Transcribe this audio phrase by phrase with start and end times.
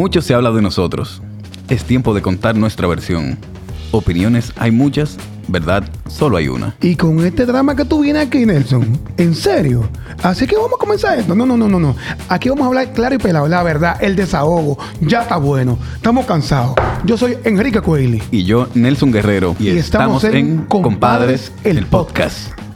[0.00, 1.20] Mucho se habla de nosotros.
[1.68, 3.36] Es tiempo de contar nuestra versión.
[3.90, 6.74] Opiniones hay muchas, verdad solo hay una.
[6.80, 9.86] Y con este drama que tú vienes aquí, Nelson, ¿en serio?
[10.22, 11.34] Así que vamos a comenzar esto.
[11.34, 11.94] No, no, no, no, no.
[12.30, 14.78] Aquí vamos a hablar claro y pelado, la verdad, el desahogo.
[15.02, 15.78] Ya está bueno.
[15.96, 16.76] Estamos cansados.
[17.04, 18.22] Yo soy Enrique Coeli.
[18.30, 19.54] Y yo, Nelson Guerrero.
[19.60, 22.58] Y estamos en Compadres, el podcast.
[22.58, 22.69] Una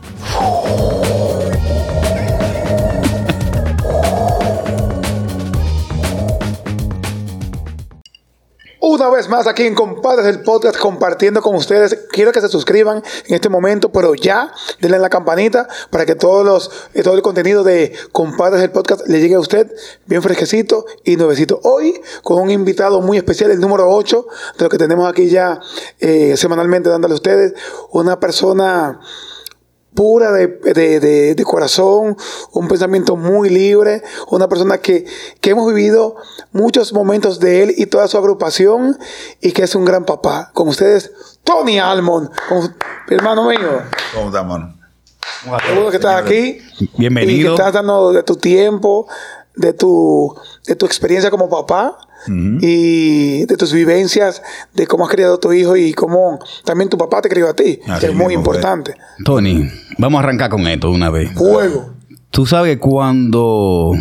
[9.28, 12.06] más aquí en Compadres del Podcast compartiendo con ustedes.
[12.10, 16.14] Quiero que se suscriban en este momento, pero ya denle a la campanita para que
[16.14, 19.70] todos los, eh, todo el contenido de Compadres del Podcast le llegue a usted
[20.06, 21.60] bien fresquecito y nuevecito.
[21.62, 24.26] Hoy con un invitado muy especial, el número 8
[24.58, 25.60] de lo que tenemos aquí ya
[26.00, 27.54] eh, semanalmente dándole a ustedes.
[27.92, 29.00] Una persona
[29.94, 32.16] pura de, de, de, de, corazón,
[32.52, 35.06] un pensamiento muy libre, una persona que,
[35.40, 36.16] que, hemos vivido
[36.52, 38.98] muchos momentos de él y toda su agrupación
[39.40, 40.50] y que es un gran papá.
[40.52, 41.12] Con ustedes,
[41.44, 42.30] Tony Almond,
[43.08, 43.82] hermano mío.
[44.14, 44.74] ¿Cómo estás, hermano?
[45.66, 46.58] Seguro que estás aquí.
[46.96, 47.38] Bienvenido.
[47.38, 49.06] Y que estás dando de tu tiempo,
[49.54, 50.34] de tu,
[50.66, 51.98] de tu experiencia como papá.
[52.26, 52.58] Uh -huh.
[52.62, 54.42] y de tus vivencias,
[54.74, 57.54] de cómo has criado a tu hijo y cómo también tu papá te crió a
[57.54, 58.92] ti, Así que es muy importante.
[58.92, 59.24] Fue.
[59.24, 61.32] Tony, vamos a arrancar con esto de una vez.
[61.32, 61.94] Fuego.
[62.30, 63.92] Tú sabes cuando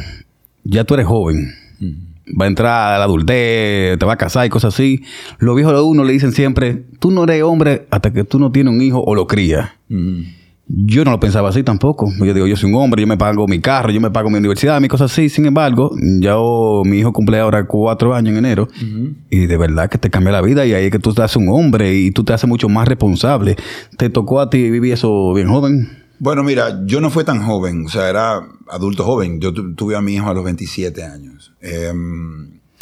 [0.64, 2.42] ya tú eres joven, uh -huh.
[2.42, 5.04] va a entrar a la adultez, te va a casar y cosas así,
[5.38, 8.52] los viejos de uno le dicen siempre, tú no eres hombre hasta que tú no
[8.52, 9.70] tienes un hijo o lo crías.
[9.90, 10.43] Uh -huh.
[10.76, 12.12] Yo no lo pensaba así tampoco.
[12.18, 14.40] Yo digo, yo soy un hombre, yo me pago mi carro, yo me pago mi
[14.40, 15.30] universidad, mi cosas así.
[15.30, 18.68] Sin embargo, ya oh, mi hijo cumple ahora cuatro años en enero.
[18.82, 19.16] Uh -huh.
[19.30, 20.66] Y de verdad que te cambia la vida.
[20.66, 22.88] Y ahí es que tú te haces un hombre y tú te haces mucho más
[22.88, 23.56] responsable.
[23.98, 25.90] ¿Te tocó a ti vivir eso bien joven?
[26.18, 27.86] Bueno, mira, yo no fui tan joven.
[27.86, 29.40] O sea, era adulto joven.
[29.40, 31.54] Yo tu tuve a mi hijo a los 27 años.
[31.62, 31.94] Eh,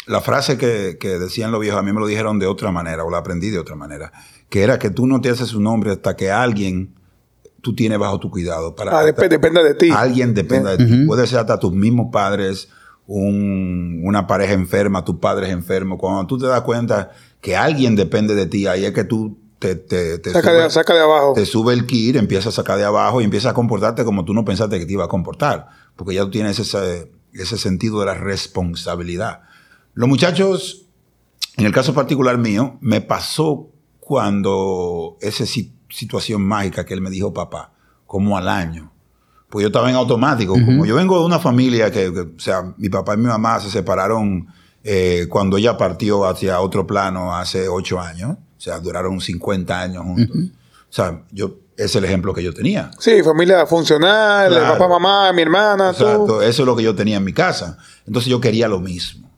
[0.08, 3.04] la frase que, que decían los viejos a mí me lo dijeron de otra manera,
[3.04, 4.14] o la aprendí de otra manera.
[4.48, 7.01] Que era que tú no te haces un hombre hasta que alguien
[7.62, 8.76] tú tienes bajo tu cuidado.
[8.76, 9.90] Para ah, dep depende de ti.
[9.92, 11.02] Alguien depende de uh -huh.
[11.02, 11.06] ti.
[11.06, 12.70] Puede ser hasta tus mismos padres,
[13.08, 16.00] un, una pareja enferma, tus padres enfermos.
[16.00, 19.76] Cuando tú te das cuenta que alguien depende de ti, ahí es que tú te,
[19.76, 21.34] te, te saca, sube, de, saca, de, abajo.
[21.34, 24.34] Te sube el kit, empieza a sacar de abajo y empiezas a comportarte como tú
[24.34, 25.68] no pensaste que te iba a comportar.
[25.96, 29.42] Porque ya tú tienes ese, ese sentido de la responsabilidad.
[29.94, 30.88] Los muchachos,
[31.58, 33.70] en el caso particular mío, me pasó
[34.00, 35.46] cuando ese
[35.92, 37.72] situación mágica que él me dijo papá,
[38.08, 38.92] como al año.
[39.50, 40.54] Pues yo estaba en automático.
[40.54, 40.66] Uh -huh.
[40.66, 43.60] Como yo vengo de una familia que, que, o sea, mi papá y mi mamá
[43.60, 44.48] se separaron
[44.84, 48.32] eh, cuando ella partió hacia otro plano hace ocho años.
[48.58, 50.36] O sea, duraron 50 años juntos.
[50.36, 50.52] Uh -huh.
[50.52, 52.92] O sea, yo, es el ejemplo que yo tenía.
[53.00, 54.74] Sí, familia funcional, claro.
[54.74, 56.42] papá, mamá, mi hermana, Exacto, tú.
[56.42, 57.78] eso es lo que yo tenía en mi casa.
[58.06, 59.30] Entonces yo quería lo mismo.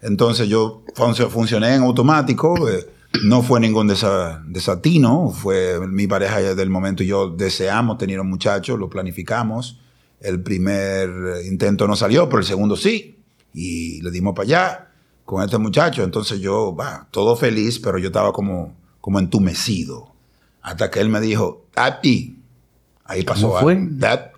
[0.00, 0.82] Entonces yo
[1.30, 2.68] funcioné en automático.
[2.68, 2.86] Eh,
[3.22, 8.28] no fue ningún desa, desatino, fue mi pareja del momento y yo deseamos tener un
[8.28, 9.80] muchacho, lo planificamos.
[10.20, 11.10] El primer
[11.44, 13.18] intento no salió, pero el segundo sí.
[13.52, 14.88] Y le dimos para allá
[15.24, 16.02] con este muchacho.
[16.02, 20.12] Entonces yo, bah, todo feliz, pero yo estaba como, como entumecido.
[20.62, 22.38] Hasta que él me dijo, Tati.
[23.04, 23.76] Ahí pasó ¿Cómo fue?
[23.76, 23.92] ¿Mm?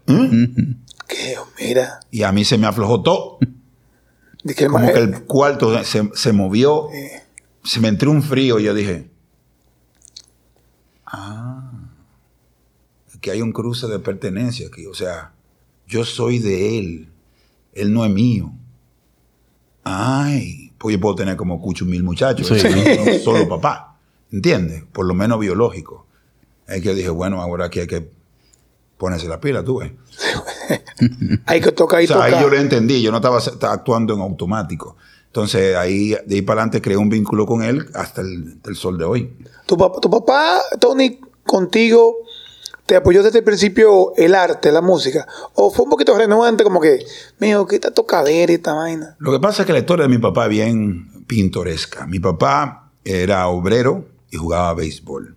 [1.08, 1.36] ¿Qué?
[1.58, 2.00] Mira.
[2.10, 3.38] Y a mí se me aflojó todo.
[4.44, 6.90] ¿De qué como que el cuarto se, se movió.
[6.92, 7.27] Eh
[7.64, 9.10] se me entró un frío y yo dije,
[11.06, 11.70] ah,
[13.20, 14.86] que hay un cruce de pertenencia aquí.
[14.86, 15.32] O sea,
[15.86, 17.08] yo soy de él,
[17.72, 18.52] él no es mío.
[19.84, 22.54] Ay, pues yo puedo tener como cucho mil muchachos, sí.
[22.64, 23.96] no solo papá,
[24.30, 24.84] ¿entiendes?
[24.92, 26.06] Por lo menos biológico.
[26.66, 28.10] Es que dije, bueno, ahora aquí hay que
[28.98, 29.92] ponerse la pila, tú ves.
[31.46, 32.34] hay que tocar y o sea, tocar.
[32.34, 34.96] Ahí yo lo entendí, yo no estaba, estaba actuando en automático.
[35.38, 38.98] Entonces ahí, de ahí para adelante, creé un vínculo con él hasta el, el sol
[38.98, 39.36] de hoy.
[39.66, 42.16] ¿Tu papá, tu papá, Tony, contigo,
[42.86, 45.28] te apoyó desde el principio el arte, la música?
[45.54, 47.06] ¿O fue un poquito renuente, como que,
[47.38, 49.14] mío, ¿qué esta tocadera y esta vaina?
[49.20, 52.04] Lo que pasa es que la historia de mi papá es bien pintoresca.
[52.08, 55.36] Mi papá era obrero y jugaba béisbol.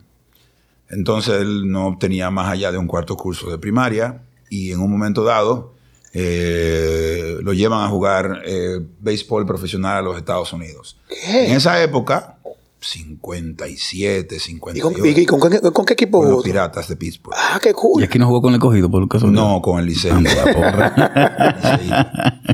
[0.89, 4.89] Entonces él no obtenía más allá de un cuarto curso de primaria y en un
[4.89, 5.75] momento dado
[6.13, 10.97] eh, lo llevan a jugar eh, béisbol profesional a los Estados Unidos.
[11.07, 11.47] ¿Qué?
[11.47, 12.37] En esa época,
[12.81, 14.77] 57, 58.
[14.77, 16.37] ¿Y con, y con, con, con qué equipo con jugó?
[16.37, 17.35] los Piratas de Pittsburgh.
[17.37, 18.01] Ah, qué cool.
[18.01, 19.27] ¿Y aquí no jugó con el cogido por caso?
[19.27, 20.17] No, con el Liceo.
[20.19, 21.89] sí.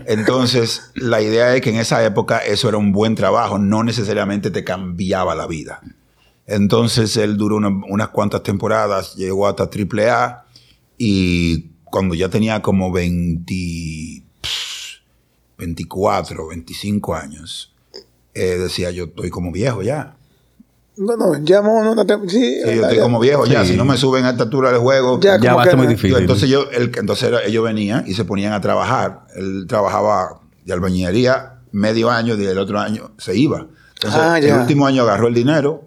[0.05, 4.51] Entonces, la idea es que en esa época eso era un buen trabajo, no necesariamente
[4.51, 5.81] te cambiaba la vida.
[6.45, 10.45] Entonces, él duró una, unas cuantas temporadas, llegó hasta AAA
[10.97, 13.53] y cuando ya tenía como 20,
[15.57, 17.73] 24, 25 años,
[18.33, 20.15] eh, decía yo estoy como viejo ya.
[20.97, 23.63] No, no, ya no, no, no te- sí, Sí, yo estoy ya- como viejo ya.
[23.63, 23.71] Sí.
[23.71, 25.85] Si no me suben a esta altura del juego, Ya, Ya va a ser muy
[25.87, 26.11] difícil.
[26.11, 29.25] Yo, entonces yo, el, entonces ellos venían y se ponían a trabajar.
[29.35, 33.67] Él trabajaba de albañilería medio año y el otro año se iba.
[33.95, 35.83] Entonces, Ah, el último año agarró el dinero,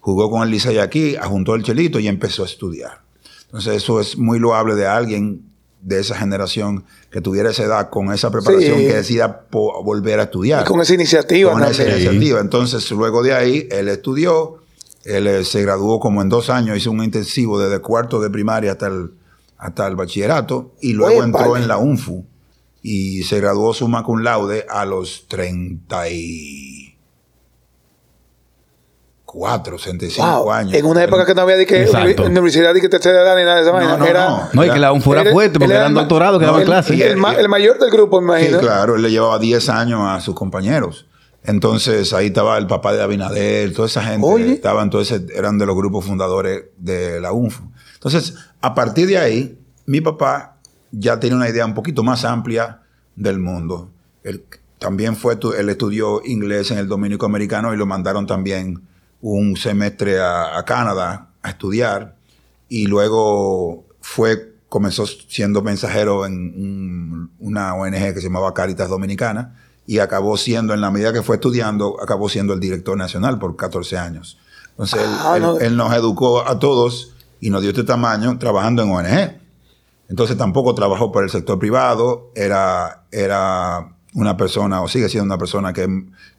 [0.00, 3.00] jugó con el Licey aquí, ajuntó el chelito y empezó a estudiar.
[3.46, 5.49] Entonces eso es muy loable de alguien
[5.82, 8.86] de esa generación que tuviera esa edad con esa preparación Sí.
[8.86, 12.40] que decida volver a estudiar Y con esa iniciativa con esa iniciativa.
[12.40, 14.56] Entonces, luego de ahí, él estudió,
[15.04, 18.72] él eh, se graduó como en dos años, hizo un intensivo desde cuarto de primaria
[18.72, 19.12] hasta el,
[19.56, 22.26] hasta el bachillerato y luego Oye, entró en la UNFU
[22.82, 25.26] y se graduó summa cum laude a los
[29.32, 30.74] 34, 65 Wow, años.
[30.74, 31.88] en una época que no había de que
[32.24, 33.96] universidad y que tercera edad ni nada de esa vaina.
[33.96, 34.48] no, era, no.
[34.52, 36.96] No, y que la UNFU era Él- fuerte porque era eran doctorados que daban clases.
[36.96, 38.60] y el, ma- el mayor del grupo, me Sí, imagino.
[38.60, 41.06] claro, él le llevaba 10 años a sus compañeros.
[41.42, 44.52] Entonces ahí estaba el papá de Abinader, toda esa gente, Oye.
[44.52, 47.62] estaban todos eran de los grupos fundadores de la UNFU.
[47.94, 50.56] Entonces, a partir de ahí, mi papá
[50.90, 52.82] ya tenía una idea un poquito más amplia
[53.16, 53.90] del mundo.
[54.22, 54.44] Él
[54.78, 58.82] también fue, tu- él estudió inglés en el Dominico Americano y lo mandaron también
[59.22, 62.16] un semestre a, a Canadá a estudiar
[62.68, 69.56] y luego fue comenzó siendo mensajero en un- una ONG que se llamaba Caritas Dominicana
[69.86, 73.56] y acabó siendo, en la medida que fue estudiando, acabó siendo el director nacional por
[73.56, 74.38] 14 años.
[74.70, 75.58] Entonces, Ah, él, no.
[75.58, 79.40] él nos educó a todos y nos dio este tamaño trabajando en ONG.
[80.08, 85.38] Entonces tampoco trabajó por el sector privado, era, era una persona, o sigue siendo una
[85.38, 85.86] persona que,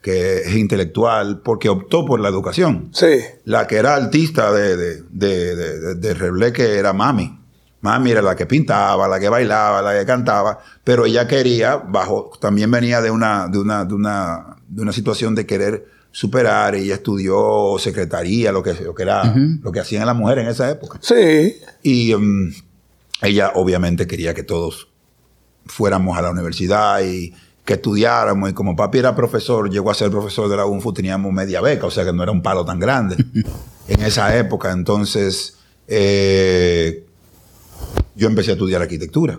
[0.02, 2.90] que es intelectual, porque optó por la educación.
[2.92, 3.20] Sí.
[3.44, 7.38] La que era artista de, de, de, de, de- de Rebleque era Mami.
[7.80, 12.30] Mami era la que pintaba, la que bailaba, la que cantaba, pero ella quería, bajo,
[12.40, 16.94] también venía de una, de una, de una, de una situación de querer superar, ella
[16.94, 20.98] estudió secretaría, lo que, lo que era, lo que hacían las mujeres en esa época.
[21.00, 21.56] Sí.
[21.82, 22.52] Y mm,
[23.22, 24.88] ella obviamente quería que todos
[25.66, 28.50] fuéramos a la universidad y que estudiáramos.
[28.50, 31.86] Y como papi era profesor, llegó a ser profesor de la UNFU, teníamos media beca,
[31.86, 33.16] o sea que no era un palo tan grande
[33.88, 34.72] en esa época.
[34.72, 35.56] Entonces,
[35.88, 37.04] eh,
[38.14, 39.38] yo empecé a estudiar arquitectura.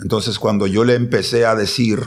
[0.00, 2.00] Entonces, cuando yo le empecé a decir,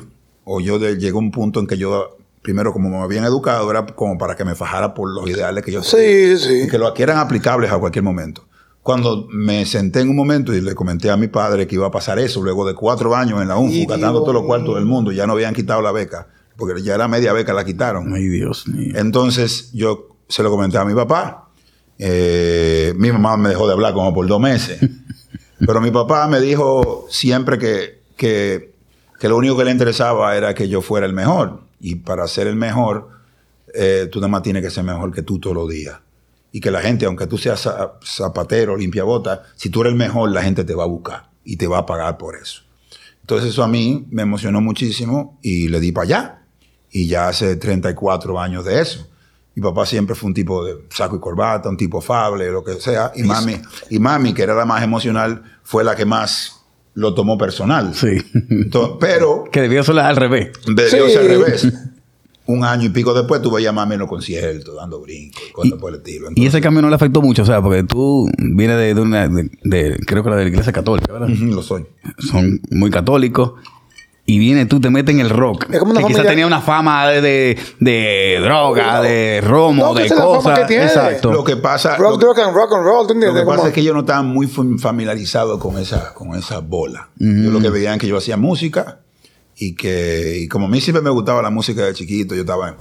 [0.44, 3.86] o yo de- llegó un punto en que yo, primero, como me habían educado, era
[3.86, 6.68] como para que me fajara por los ideales que yo Sí, sí.
[6.70, 8.46] que, lo, que eran aplicables a cualquier momento.
[8.86, 11.90] Cuando me senté en un momento y le comenté a mi padre que iba a
[11.90, 15.12] pasar eso, luego de cuatro años en la UNFU, gastando todos los cuartos del mundo,
[15.12, 18.14] ya no habían quitado la beca, porque ya era media beca, la quitaron.
[18.14, 18.94] Ay, Dios mío.
[18.96, 21.50] Entonces yo se lo comenté a mi papá.
[21.98, 24.80] Eh, mi mamá me dejó de hablar como por dos meses.
[25.66, 28.72] Pero mi papá me dijo siempre que, que,
[29.20, 31.62] que lo único que le interesaba era que yo fuera el mejor.
[31.80, 33.10] Y para ser el mejor,
[33.74, 36.05] eh, tú nada más tienes que ser mejor que tú todos los días.
[36.56, 40.31] Y que la gente, aunque tú seas za- zapatero, limpiabota, si tú eres el mejor,
[40.31, 42.62] la gente te va a buscar y te va a pagar por eso.
[43.19, 46.42] Entonces eso a mí me emocionó muchísimo y le di para allá.
[46.92, 49.06] Y ya hace 34 años de eso.
[49.54, 52.75] Mi papá siempre fue un tipo de saco y corbata, un tipo afable, lo que
[52.75, 53.12] sea.
[53.16, 53.58] Y mami,
[53.90, 56.62] y mami, que era la más emocional, fue la que más
[56.94, 57.94] lo tomó personal.
[57.96, 58.18] Sí.
[58.50, 60.51] Entonces, pero que debió ser al revés.
[60.74, 60.96] de Sí.
[60.96, 61.68] Dios al revés.
[62.48, 65.52] Un año y pico después tú veías a mami en los conciertos, dando brincos, y
[65.52, 66.28] cosas por el estilo.
[66.36, 69.28] Y ese cambio no le afectó mucho, o sea, porque tú vienes de, de una,
[69.28, 71.30] de, de- creo que era de la iglesia católica, ¿verdad?
[71.30, 71.86] lo soy.
[72.20, 73.54] Son muy católicos.
[74.28, 75.68] Y viene tú, te metes en el rock.
[75.72, 79.84] Es como una que quizás familia- tenía una fama de, de, de droga, de romo,
[79.86, 80.60] No, de la cosas.
[80.60, 80.86] que tiene.
[80.86, 81.32] Exacto.
[81.32, 83.44] Lo que pasa, Rock, lo, rock and rock and roll, ¿tú lo entiendes?
[83.44, 87.10] que pasa es que ellos no estaban muy fam- familiarizados con esa, con esa bola.
[87.18, 89.02] Yo lo que veían que yo hacía música
[89.58, 92.70] y que, y como a mí siempre me gustaba la música de chiquito, yo estaba
[92.70, 92.76] en,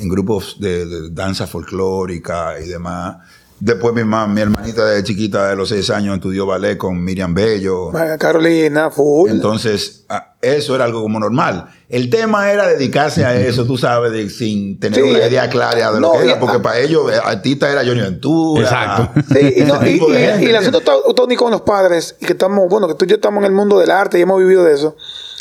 [0.00, 3.16] en grupos de, de danza folclórica y demás.
[3.58, 7.32] Después mi, mamá, mi hermanita de chiquita de los seis años estudió ballet con Miriam
[7.32, 7.90] Bello.
[8.18, 9.30] Carolina, full.
[9.30, 11.70] Entonces, ah, eso era algo como normal.
[11.88, 15.08] El tema era dedicarse a eso, tú sabes, de- sin tener Sí.
[15.10, 18.02] una idea clara de lo No, que era, porque para ellos, eh, artista era Johnny
[18.02, 18.62] Ventura.
[18.64, 19.22] Exacto.
[19.32, 22.26] Sí, y, no, y, y- gente, y el asunto, to- Tony, con los padres, y
[22.26, 24.38] que estamos, bueno, que tú y yo estamos en el mundo del arte y hemos
[24.38, 24.96] vivido de eso,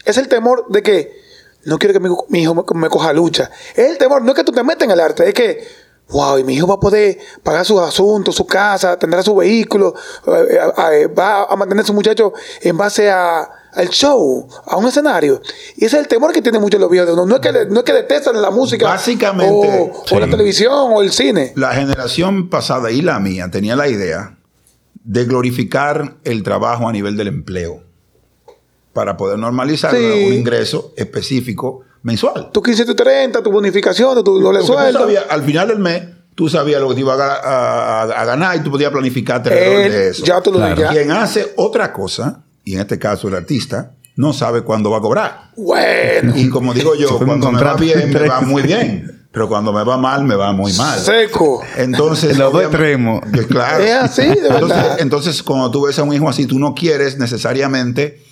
[0.06, 1.26] es el temor de que
[1.66, 3.50] no quiero que mi, mi hijo me, me coja lucha.
[3.76, 5.68] Es el temor, no es que tú te metas en el arte, es que,
[6.10, 9.96] wow, y mi hijo va a poder pagar sus asuntos, su casa, tendrá su vehículo,
[10.28, 10.60] eh,
[10.94, 15.42] eh, va a mantener a su muchacho en base a al show, a un escenario.
[15.76, 17.14] Y ese es el temor que tienen muchos los viejos.
[17.16, 20.94] No, no es que, no es que detestan la música Básicamente, o, o la televisión
[20.94, 21.52] o el cine.
[21.56, 24.38] La generación pasada y la mía tenía la idea
[25.04, 27.85] de glorificar el trabajo a nivel del empleo
[28.96, 29.98] para poder normalizar Sí.
[30.28, 32.50] un ingreso específico mensual.
[32.54, 35.06] Tu 15 y tu 30, tu bonificación, tu doble sueldo.
[35.30, 36.02] al final del mes,
[36.34, 38.92] tú sabías lo que te iba a, ga- a- a- a ganar y tú podías
[38.92, 40.26] planificarte alrededor Él, de eso.
[40.26, 40.82] ya tú lo Claro.
[40.82, 40.90] ya.
[40.92, 45.02] Quien hace otra cosa, y en este caso el artista, no sabe cuándo va a
[45.02, 45.52] cobrar.
[45.58, 49.12] Bueno, Y como digo yo, cuando me va bien, me va muy bien.
[49.34, 50.98] Pero cuando me va mal, me va muy mal.
[50.98, 51.62] seco.
[51.76, 53.20] Entonces, Los dos extremos.
[53.50, 53.84] Claro.
[53.84, 54.62] Es así, de verdad.
[54.62, 58.24] Entonces, entonces, cuando tú ves a un hijo así, tú no quieres necesariamente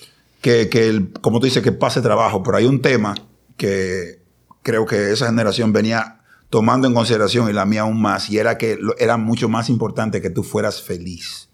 [0.43, 2.43] que, que el- como tú dices, que pase trabajo.
[2.43, 3.15] Pero hay un tema
[3.57, 4.21] que
[4.61, 6.19] creo que esa generación venía
[6.51, 9.69] tomando en consideración y la mía aún más, y era que lo- era mucho más
[9.69, 11.49] importante que tú fueras feliz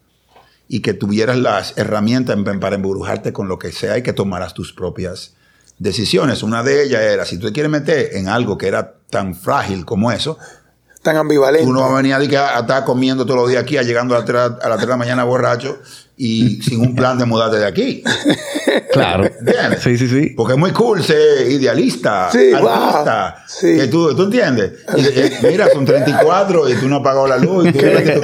[0.67, 4.53] y que tuvieras las herramientas en- para embrujarte con lo que sea y que tomaras
[4.53, 5.36] tus propias
[5.77, 6.43] decisiones.
[6.43, 9.86] Una de ellas era, si tú te quieres meter en algo que era tan frágil
[9.86, 10.38] como eso,
[11.01, 11.65] Tan ambivalente.
[11.65, 13.77] Tú no vas a venir a, decir que a, estar comiendo todos los días aquí,
[13.77, 15.79] a llegando a, las tres- a las 3 de la mañana borracho
[16.18, 18.03] y sin un plan de mudarte de aquí.
[18.91, 19.25] Claro.
[19.25, 19.82] ¿Entiendes?
[19.84, 20.34] Sí, sí, sí.
[20.36, 23.36] Porque es muy cool ser idealista, Sí, artista.
[23.36, 23.44] wow.
[23.48, 23.75] Sí.
[23.77, 24.74] Que tú, ¿tú entiendes?
[24.98, 27.68] Y, eh, mira, son 34 y tú no has pagado la luz.
[27.68, 27.79] Y, tú,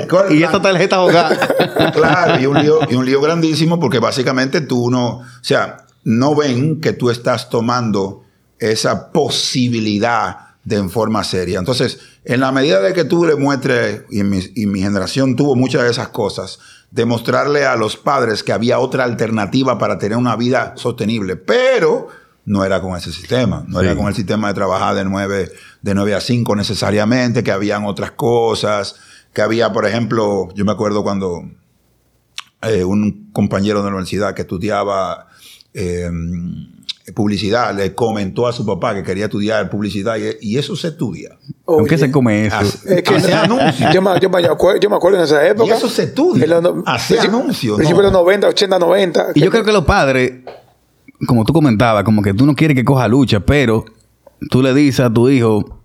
[0.10, 1.38] ¿cuál es el Y esa tarjeta ahogada.
[1.94, 6.36] Claro, y un, lío, y un lío grandísimo porque básicamente tú no, o sea, no
[6.36, 8.24] ven que tú estás tomando
[8.58, 11.60] esa posibilidad de en forma seria.
[11.60, 15.56] Entonces, en la medida de que tú le muestres, y mi, y mi generación tuvo
[15.56, 16.60] muchas de esas cosas,
[16.92, 22.08] demostrarle a los padres que había otra alternativa para tener una vida sostenible, pero
[22.46, 23.86] no era con ese sistema, no Sí.
[23.86, 27.86] era con el sistema de trabajar de 9, de 9 a 5 necesariamente, que habían
[27.86, 28.96] otras cosas,
[29.34, 31.44] que había, por ejemplo, yo me acuerdo cuando
[32.62, 35.28] eh, un compañero de la universidad que estudiaba
[35.74, 36.10] eh,
[37.14, 41.38] publicidad le comentó a su papá que quería estudiar publicidad y, y eso se estudia.
[41.66, 42.56] Oye, ¿Con qué se come eso?
[42.58, 43.94] Hace, Es que hace anuncios.
[43.94, 45.68] Yo me, yo, me yo me acuerdo en esa época.
[45.68, 46.46] Y eso se estudia.
[46.62, 48.08] No- Hace principio- anuncios, Principio ¿no?
[48.10, 49.26] de los 90, 80, 90.
[49.36, 50.34] Y yo creo que los padres,
[51.28, 53.86] como tú comentabas, como que tú no quieres que coja lucha, pero
[54.50, 55.80] tú le dices a tu hijo,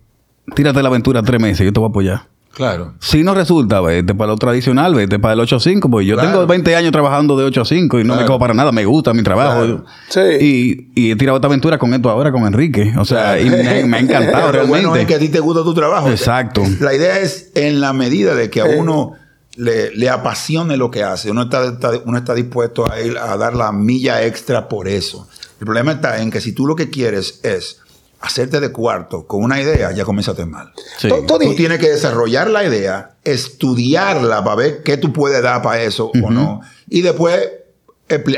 [0.55, 2.30] tírate la aventura tres meses, yo te voy a apoyar.
[2.53, 2.93] Claro.
[2.99, 6.15] Si no resulta, vete para lo tradicional, vete para el 8 a 5, porque yo
[6.15, 6.29] Claro.
[6.31, 8.85] tengo 20 años trabajando de 8 a 5 y no me cojo para nada, me
[8.85, 9.61] gusta mi trabajo.
[9.61, 9.85] Claro.
[10.09, 10.91] Sí.
[10.95, 12.93] Y, y he tirado esta aventura con esto ahora con Enrique.
[12.97, 14.67] O sea, y me, me ha encantado realmente.
[14.67, 16.09] bueno es que a ti te gusta tu trabajo.
[16.09, 16.61] Exacto.
[16.81, 19.13] La idea es en la medida de que a uno
[19.55, 23.35] le, le apasione lo que hace, uno está, está- uno está dispuesto a ir a
[23.37, 25.27] dar la milla extra por eso.
[25.59, 27.80] El problema está en que si tú lo que quieres es
[28.21, 30.71] hacerte de cuarto con una idea, ya comenzaste mal.
[30.97, 31.09] Sí.
[31.27, 35.81] Tony, Tú tienes que desarrollar la idea, estudiarla para ver qué tú puedes dar para
[35.81, 36.61] eso o no.
[36.89, 37.39] Y después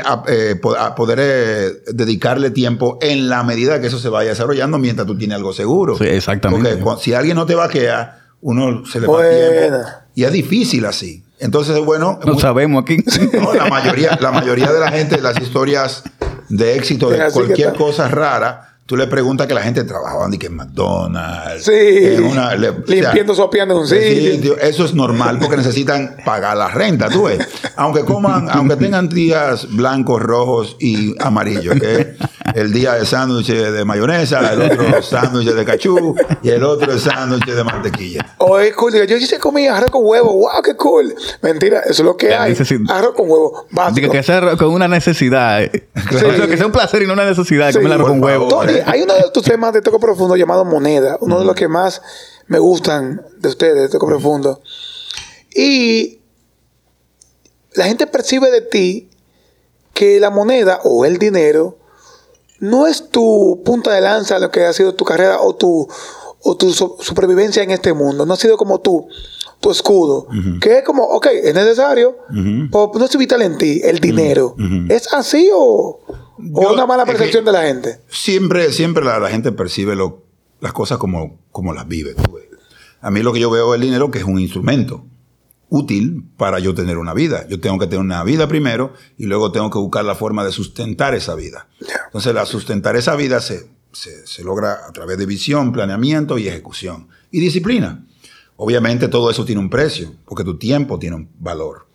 [0.04, 4.78] a- eh, a poder eh, dedicarle tiempo en la medida que eso se vaya desarrollando
[4.78, 5.98] mientras tú tienes algo seguro.
[5.98, 6.76] Sí, exactamente.
[6.76, 9.88] Porque si alguien no te vaquea, uno se le va tiempo.
[10.14, 11.24] Y es difícil así.
[11.40, 12.98] Entonces, bueno, No muy- sabemos aquí.
[13.32, 16.04] no, la mayoría, la mayoría de la gente, las historias
[16.48, 21.64] de éxito de cualquier cosa rara, tú le preguntas que la gente trabajaba en McDonald's.
[21.64, 21.72] Sí.
[21.72, 24.58] en una- le- o sea, Limpiando, sopeando en un sí, sitio.
[24.58, 27.38] Eso es normal porque necesitan pagar la renta, tú ves.
[27.76, 32.08] Aunque coman, aunque tengan días blancos, rojos y amarillos, es
[32.54, 37.46] el día de sándwiches de mayonesa, el otro sándwich de cachú y el otro sándwich
[37.46, 38.34] de mantequilla.
[38.38, 38.92] O es cool.
[39.06, 40.32] Yo sí comía arroz con huevo.
[40.34, 41.14] ¡Wow, qué cool!
[41.40, 42.50] Mentira, eso es lo que La hay.
[42.50, 42.96] necesidad.
[42.96, 43.66] Arroz con huevo.
[43.70, 44.00] Básico.
[44.00, 45.62] Digo que sea con una necesidad.
[45.62, 47.78] O sea, que sea un placer y no una necesidad Sí.
[47.78, 48.48] comer arroz con huevo.
[48.48, 51.16] Tony, hay uno de tus temas de Toco Profundo llamado Moneda.
[51.20, 52.02] Uno de los que más
[52.46, 54.60] me gustan de ustedes, de Toco Profundo.
[55.54, 56.20] Y
[57.74, 59.08] la gente percibe de ti
[59.92, 61.78] que la moneda o el dinero
[62.64, 65.86] no es tu punta de lanza lo que ha sido tu carrera o tu,
[66.42, 68.26] o tu so- supervivencia en este mundo.
[68.26, 69.06] No ha sido como tú,
[69.60, 70.26] tu escudo.
[70.60, 72.16] Que es como, ok, es necesario,
[72.70, 74.54] pero no es vital en ti, el dinero.
[74.88, 78.00] ¿Es así o, o Yo- una mala percepción de la gente?
[78.08, 80.22] Siempre, siempre la, la gente percibe lo-
[80.60, 82.14] las cosas como, como las vive.
[82.14, 82.44] tú ves.
[83.00, 85.04] A mí lo que yo veo es el dinero que es un instrumento
[85.68, 87.46] útil para yo tener una vida.
[87.48, 90.52] Yo tengo que tener una vida primero y luego tengo que buscar la forma de
[90.52, 91.66] sustentar esa vida.
[92.14, 96.46] Entonces, la sustentar esa vida se, se, se logra a través de visión, planeamiento y
[96.46, 97.08] ejecución.
[97.32, 98.04] Y disciplina.
[98.56, 101.86] Obviamente todo eso tiene un precio, porque tu tiempo tiene un valor.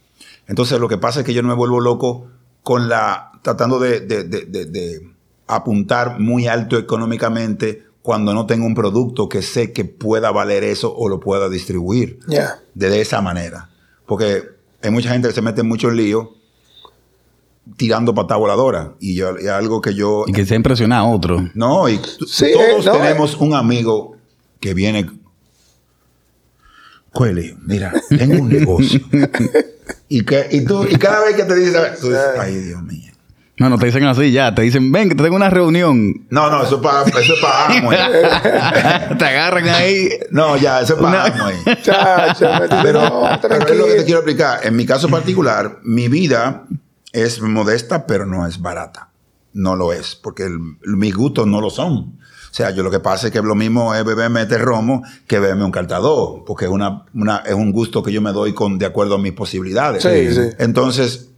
[0.46, 2.28] Entonces lo que pasa es que yo no me vuelvo loco
[2.64, 5.10] con la, tratando de, de- de- de-
[5.48, 10.94] apuntar muy alto económicamente cuando no tengo un producto que sé que pueda valer eso
[10.94, 12.60] o lo pueda distribuir Ya.
[12.74, 13.70] de esa manera.
[14.06, 14.44] Porque
[14.84, 16.28] hay mucha gente que se mete en muchos líos
[17.78, 18.94] tirando pata voladora.
[19.00, 20.26] Y yo, y algo que yo...
[20.28, 21.50] Y que se impresiona a otro.
[21.54, 24.18] No, y Sí, todos eh, no, tenemos un amigo
[24.60, 25.10] que viene.
[27.12, 29.02] Cuele, mira, tengo un negocio.
[30.10, 33.10] y, que, y, tú, y cada vez que te dice, tú dices, ay, Dios mío.
[33.60, 34.56] No, no te dicen así ya.
[34.56, 36.26] Te dicen, ven, que te tengo una reunión.
[36.30, 37.98] No, no, eso es para eso es para Amway.
[39.18, 40.10] te agarran ahí.
[40.32, 41.56] No, ya, eso es para Amway.
[41.82, 44.62] Chacho, dice, Pero, no, pero es lo que te quiero explicar.
[44.64, 46.64] En mi caso particular, mi vida
[47.14, 49.10] es modesta, pero no es barata.
[49.54, 51.94] No lo es, porque el- mis gustos no lo son.
[52.52, 55.40] O sea, yo lo que pasa es que lo mismo es beberme este romo que
[55.40, 58.78] beberme un cartador, porque es, una, una- es un gusto que yo me doy con,
[58.80, 60.04] de acuerdo a mis posibilidades.
[60.04, 60.50] Sí, sí.
[60.60, 61.30] Entonces,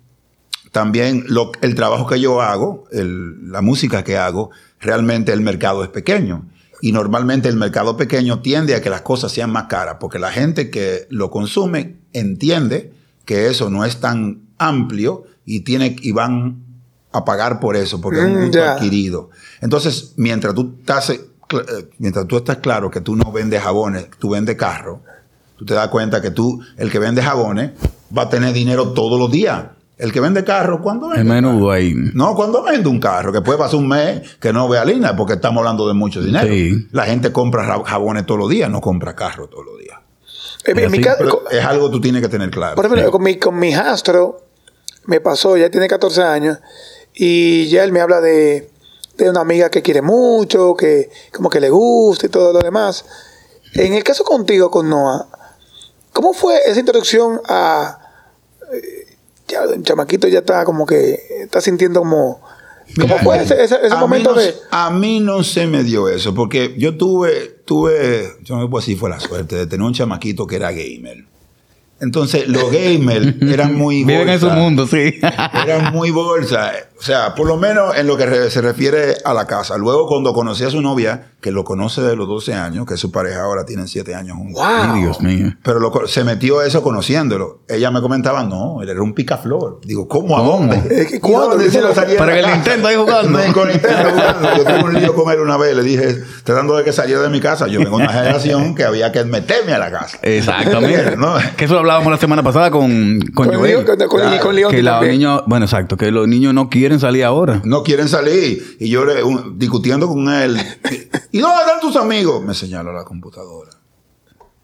[0.72, 5.84] también lo- el trabajo que yo hago, el- la música que hago, realmente el mercado
[5.84, 6.46] es pequeño.
[6.82, 10.32] Y normalmente el mercado pequeño tiende a que las cosas sean más caras, porque la
[10.32, 12.94] gente que lo consume entiende
[13.26, 16.64] que eso no es tan amplio y, tiene, y van
[17.12, 19.30] a pagar por eso, porque es un Mm, gusto adquirido.
[19.62, 21.22] Entonces, mientras tú, estás, eh,
[21.54, 25.02] eh, mientras tú estás claro que tú no vendes jabones, tú vendes carro,
[25.58, 27.72] tú te das cuenta que tú, el que vende jabones,
[28.18, 29.66] va a tener dinero todos los días.
[29.98, 31.22] El que vende carro, ¿cuándo vende?
[31.22, 31.94] El menudo ahí.
[32.16, 35.34] No, cuando vende un carro, que puede pasar un mes que no vea línea, porque
[35.34, 36.48] estamos hablando de mucho dinero.
[36.48, 36.88] Sí.
[36.92, 40.00] La gente compra ra- jabones todos los días, no compra carro todos los días.
[40.76, 42.76] Mi- mi co- es algo que tú tienes que tener claro.
[42.76, 44.40] Por ejemplo, con, mi, con mi hijastro
[45.06, 46.58] me pasó, ya tiene 14 años,
[47.14, 48.70] y ya él me habla de,
[49.18, 53.06] de una amiga que quiere mucho, que como que le gusta y todo lo demás.
[53.74, 55.28] En el caso contigo, con Noah,
[56.14, 58.00] ¿cómo fue esa introducción a...
[58.74, 59.08] eh,
[59.48, 62.42] Ya, el chamaquito ya está como que está sintiendo como...
[62.96, 64.54] ¿Cómo Mira, fue ese, momento no- de...?
[64.72, 68.98] A mí no se me dio eso, porque yo tuve, tuve, yo no puedo decir
[68.98, 71.26] fue la suerte de tener un chamaquito que era gamer.
[72.02, 74.60] Entonces, los gamers eran muy Viven en su bolsa.
[74.62, 75.20] mundo, sí.
[75.66, 76.74] Eran muy bolsa.
[77.02, 79.76] O sea, por lo menos en lo que re- se refiere a la casa.
[79.76, 83.12] Luego, cuando conocí a su novia, que lo conoce de los 12 años, que su
[83.12, 84.62] pareja ahora tienen 7 años juntos.
[84.62, 84.94] ¡Wow!
[84.94, 85.52] Ay, Dios mío.
[85.64, 87.62] Pero lo co- se metió eso conociéndolo.
[87.68, 89.82] Ella me comentaba, no, él era un picaflor.
[89.84, 90.38] Digo, ¿cómo?
[90.38, 90.76] ¿A dónde?
[90.92, 91.50] Eh, ¿y ¿Y cuándo?
[91.56, 92.56] dónde se lo salía de Para la el casa?
[92.58, 93.40] Nintendo ahí jugando.
[93.48, 94.50] No, con Nintendo jugando.
[94.58, 95.76] Yo tuve un lío con él una vez.
[95.76, 97.66] Le dije, tratando de que saliera de mi casa.
[97.66, 100.20] Yo vengo de una generación que había que meterme a la casa.
[100.22, 101.18] Exactamente.
[101.18, 101.34] No.
[101.58, 103.86] Que eso lo hablábamos la semana pasada con, con, Con, Joel.
[103.86, 104.44] Con- con- y Claro.
[104.44, 107.62] con León que los niños, bueno, exacto, que los niños no quieren salir ahora.
[107.66, 108.78] No quieren salir.
[108.80, 110.58] Y yo le- un- discutiendo con él.
[111.32, 112.44] ¿Y dónde están tus amigos?
[112.44, 113.72] Me señaló la computadora.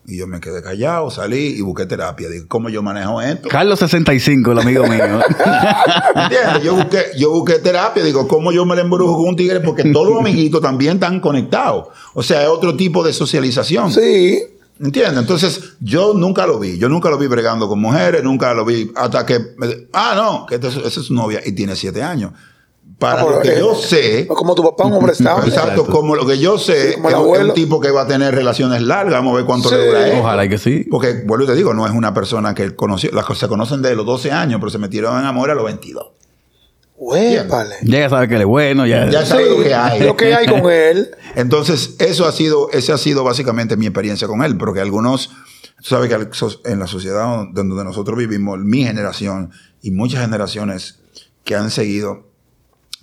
[0.10, 2.30] Y yo me quedé callado, salí y busqué terapia.
[2.30, 3.50] Digo, ¿cómo yo manejo esto?
[3.50, 5.04] Carlos 65, el amigo mío.
[6.16, 6.63] ¿Entiendes?
[6.63, 8.02] Yo busqué, yo busqué terapia.
[8.04, 9.60] Digo, ¿cómo yo me le embrujo con un tigre?
[9.60, 11.90] Porque todos los amiguitos también están conectados.
[12.13, 13.92] O sea, es otro tipo de socialización.
[13.92, 14.42] Sí,
[14.80, 15.18] ¿Entiendes?
[15.20, 16.78] Entonces, yo nunca lo vi.
[16.78, 19.40] Yo nunca lo vi bregando con mujeres, nunca lo vi hasta que...
[19.58, 22.32] me- ah, no, que esa es su novia y tiene siete años.
[23.00, 24.26] Para Ah, lo que yo sé...
[24.28, 25.50] como tu papá, un hombre estable.
[25.50, 27.13] Exacto, como lo que yo sé, Sí, es,
[27.44, 29.13] un tipo que va a tener relaciones largas.
[29.16, 29.76] Vamos a ver cuánto Sí.
[29.76, 30.20] le dura esto.
[30.20, 30.86] Ojalá y que sí.
[30.90, 33.12] Porque, vuelvo y te digo, no es una persona que conoció...
[33.12, 35.66] Las cosas se conocen de los 12 años, pero se metieron en amor a los
[35.66, 36.08] 22.
[37.00, 37.76] Huépale.
[37.84, 39.08] Ya sabe que él es bueno, ya.
[39.10, 40.00] Ya sabe lo que hay.
[40.02, 41.12] Lo que hay con él.
[41.36, 45.30] Entonces, eso ha sido, ese ha sido básicamente mi experiencia con él, porque algunos,
[45.78, 51.00] tú sabes que en la sociedad donde nosotros vivimos, mi generación y muchas generaciones
[51.44, 52.28] que han seguido,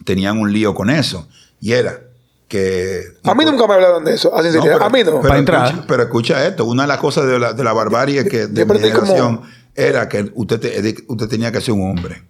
[0.04, 1.28] tenían un lío con eso.
[1.60, 2.00] Y era
[2.48, 3.00] que...
[3.22, 5.12] A mí nunca me hablaron de eso, a No, pero- a mí no.
[5.12, 5.66] Pero, Para entrar.
[5.66, 8.64] Escucha, pero escucha esto, una de las cosas de la, de la barbarie que de
[8.66, 9.40] mi como- generación
[9.76, 12.22] era que usted, te- usted tenía que ser un hombre.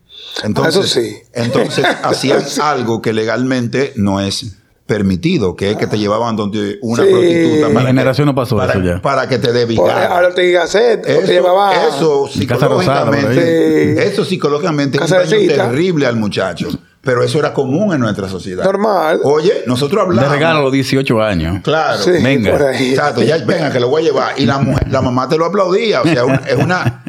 [0.43, 1.17] Entonces, Eso sí.
[1.33, 4.57] entonces hacían algo que legalmente no es
[4.87, 7.11] permitido, que es que te llevaban donde una Sí.
[7.11, 7.69] prostituta.
[7.69, 9.01] Mi para generación que- no pasó para, eso ya.
[9.01, 10.13] Para que te vigar.
[10.13, 11.73] ahora te diga sed, o te Eso, llevaba.
[11.89, 14.09] eso rosada, psicológicamente, ahí.
[14.09, 16.69] eso psicológicamente es un daño terrible al muchacho.
[17.05, 18.65] Pero eso era común en nuestra sociedad.
[18.65, 19.21] Normal.
[19.25, 20.33] Oye, nosotros De hablamos.
[20.33, 21.61] regalo a los 18 años.
[21.63, 22.03] Claro.
[22.03, 22.53] Sí, venga.
[22.53, 22.91] por ahí.
[22.91, 24.35] Exacto, ya venga que lo voy a llevar.
[24.39, 26.01] Y la mujer, la mamá te lo aplaudía.
[26.01, 27.03] O sea, una- es una,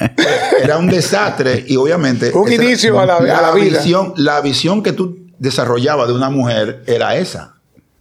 [0.62, 1.63] era un desastre.
[1.67, 2.31] Y obviamente.
[2.34, 3.77] Un esa- inicio a la- a la vida.
[3.79, 7.53] Visión, la visión que tú desarrollabas de una mujer era esa.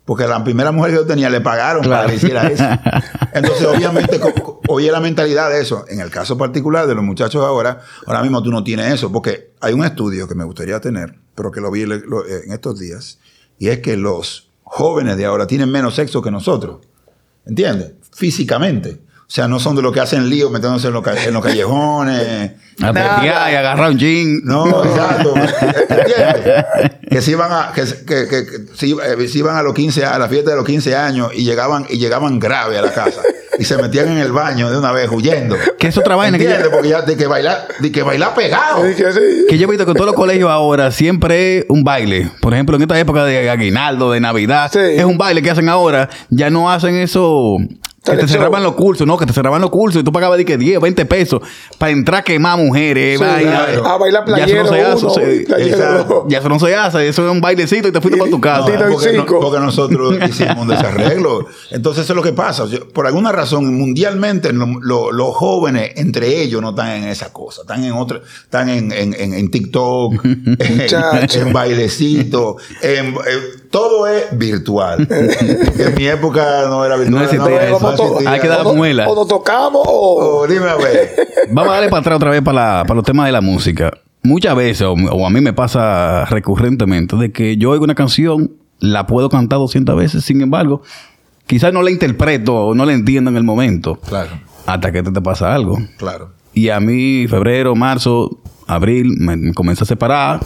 [0.05, 2.63] Porque la primera mujer que yo tenía le pagaron para que hiciera eso.
[3.33, 4.21] Entonces, obviamente,
[4.67, 5.85] co- oye la mentalidad de eso.
[5.89, 9.11] En el caso particular de los muchachos ahora, ahora mismo tú no tienes eso.
[9.13, 12.79] Porque hay un estudio que me gustaría tener, pero que lo vi lo- en estos
[12.79, 13.19] días.
[13.59, 16.87] Y es que los jóvenes de ahora tienen menos sexo que nosotros.
[17.47, 17.93] ¿Entiendes?
[18.13, 19.01] Físicamente.
[19.27, 21.43] O sea, no son de los que hacen lío metiéndose en los, ca- en los
[21.43, 22.53] callejones.
[22.83, 24.41] A y agarrar un jean.
[24.45, 25.35] No, exacto.
[25.89, 26.65] ¿Entiendes?
[27.09, 29.75] Que se iban a, que, que, que- que se iba- eh, se iban a los
[29.75, 32.93] 15 a la fiesta de los 15 años y llegaban, y llegaban grave a la
[32.93, 33.23] casa.
[33.59, 35.55] Y se metían en el baño de una vez huyendo.
[35.79, 36.69] Que es otra vaina que ¿Entiendes?
[36.71, 38.83] yo, Porque ya de que bailar, de que bailar pegado.
[38.83, 39.21] Que sí.
[39.49, 42.31] que yo he visto que en todos los colegios ahora siempre es un baile.
[42.41, 44.81] Por ejemplo, en esta época de aguinaldo, de Navidad, Sí.
[44.81, 46.11] es un baile que hacen ahora.
[46.31, 47.57] Ya no hacen eso
[48.05, 49.17] Que te cerraban los cursos, ¿no?
[49.17, 51.41] Que te cerraban los cursos y tú pagabas de que 10, 20 pesos
[51.79, 53.19] para entrar a quemar mujeres.
[53.19, 53.65] Sí, vaina.
[53.67, 53.87] claro.
[53.87, 56.27] A bailar Ya eso playero no se hace, uno, playero.
[56.29, 58.67] Ya eso no se hace, eso es un bailecito y te fuiste para tu casa.
[58.67, 59.41] Porque, no- cinco.
[59.41, 61.47] porque nosotros hicimos un desarreglo.
[61.71, 62.65] Entonces, eso es lo que pasa.
[62.65, 67.05] O sea, por alguna razón, mundialmente, lo- lo- los jóvenes, entre ellos, no están en
[67.05, 67.63] esa cosa.
[67.63, 70.59] Están en otra, están en, en, en- en TikTok, en,
[71.47, 73.15] en bailecito, en, en-
[73.79, 75.07] todo es virtual.
[75.11, 77.19] en mi época no era virtual.
[77.19, 78.19] No existía No, eso.
[78.29, 79.09] Hay que dar O no- muela.
[79.09, 80.47] O nos tocamos o...
[80.49, 81.15] Dime a ver.
[81.51, 83.93] Vamos a darle para atrás otra vez para, la- para los temas de la música.
[84.23, 88.53] Muchas veces, o, o a mí me pasa recurrentemente, de que yo oigo una canción,
[88.79, 90.83] la puedo cantar 200 veces, sin embargo,
[91.47, 94.31] quizás no la interpreto o no la entiendo en el momento, Claro,
[94.67, 95.79] hasta que te, te pasa algo.
[95.99, 96.31] claro.
[96.55, 100.39] Y a mí, febrero, marzo, abril, me, me comencé a separar.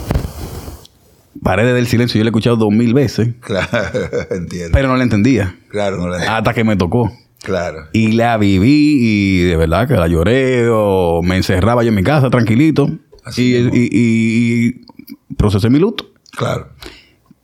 [1.43, 3.69] Paredes del silencio, yo la he escuchado dos mil veces, Claro,
[4.31, 4.71] entiendo.
[4.73, 5.57] pero no la entendía.
[5.69, 7.13] claro, no la- Hasta que me tocó.
[7.43, 7.85] claro.
[7.93, 12.03] Y la viví y de verdad que la lloré o me encerraba yo en mi
[12.03, 12.91] casa tranquilito
[13.25, 14.83] Así y, y- y-
[15.29, 16.11] y procesé mi luto.
[16.37, 16.69] Claro.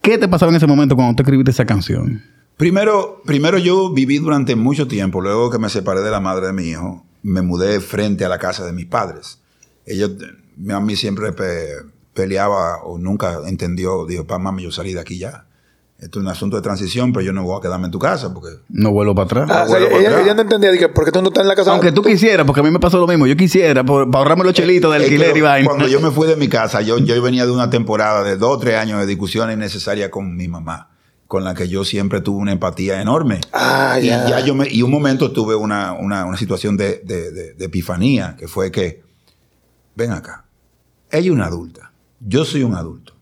[0.01, 2.23] ¿Qué te pasaba en ese momento cuando te escribiste esa canción?
[2.57, 6.53] Primero, primero yo viví durante mucho tiempo, luego que me separé de la madre de
[6.53, 9.41] mi hijo, me mudé frente a la casa de mis padres.
[9.87, 10.13] Ellos,
[10.57, 11.83] mi mami siempre pe-
[12.15, 15.47] peleaba o nunca entendió, dijo, pa, mami, yo salí de aquí ya.
[15.99, 18.35] Esto es un asunto de transición, pero yo no voy a quedarme en tu casa
[18.35, 18.49] porque...
[18.69, 19.51] No vuelvo para atrás.
[19.51, 20.25] Ah, o sea, vuelvo para ella, atrás.
[20.25, 21.71] ella no entendía, dije, ¿por qué tú no estás en la casa?
[21.71, 23.27] Aunque tú quisieras, porque a mí me pasó lo mismo.
[23.27, 25.69] Yo quisiera, por- para ahorrarme los chelitos de Es que alquiler y vaina.
[25.69, 28.57] Cuando yo me fui de mi casa, yo, yo venía de una temporada de dos
[28.57, 30.91] o tres años de discusiones innecesarias con mi mamá,
[31.27, 33.41] con la que yo siempre tuve una empatía enorme.
[33.53, 34.29] Ah, y ya.
[34.29, 37.65] ya yo me, y un momento tuve una, una, una situación de, de- de- de
[37.65, 39.03] epifanía, que fue que,
[39.95, 40.45] ven acá,
[41.11, 41.93] ella es una adulta,
[42.27, 43.13] yo soy un adulto.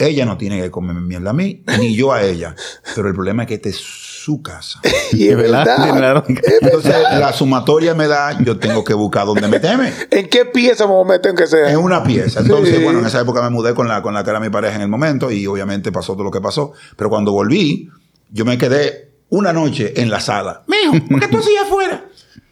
[0.00, 2.54] Ella no tiene que comerme mierda a mí, ni yo a ella.
[2.94, 4.80] Pero el problema es que esta es su casa.
[5.12, 6.24] Y es ¿Verdad?
[6.60, 9.92] Entonces, la sumatoria me da, yo tengo que buscar dónde meterme.
[10.10, 11.70] ¿En qué pieza me meter que sea?
[11.72, 12.40] En una pieza.
[12.40, 12.84] Entonces, Sí.
[12.84, 14.82] bueno, en esa época me mudé con la, con la que era mi pareja en
[14.82, 16.72] el momento y obviamente pasó todo lo que pasó.
[16.96, 17.88] Pero cuando volví,
[18.30, 20.62] yo me quedé una noche en la sala.
[20.68, 22.07] Mijo, ¿por qué tú hacías afuera?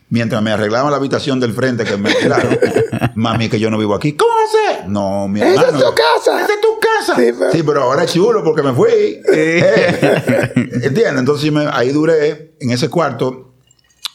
[0.08, 2.56] Mientras me arreglaban la habitación del frente, que me tiraron.
[3.16, 4.12] Mami, que yo no vivo aquí.
[4.12, 4.88] ¿Cómo va a ser?
[4.88, 5.78] No, mi Esa hermano.
[5.78, 6.44] es tu casa.
[6.44, 7.16] Esa es tu casa.
[7.16, 8.88] Sí, pero- Sí, pero ahora es chulo porque me fui.
[9.32, 11.18] Eh, ¿Entiendes?
[11.18, 13.54] Entonces me- ahí duré en ese cuarto.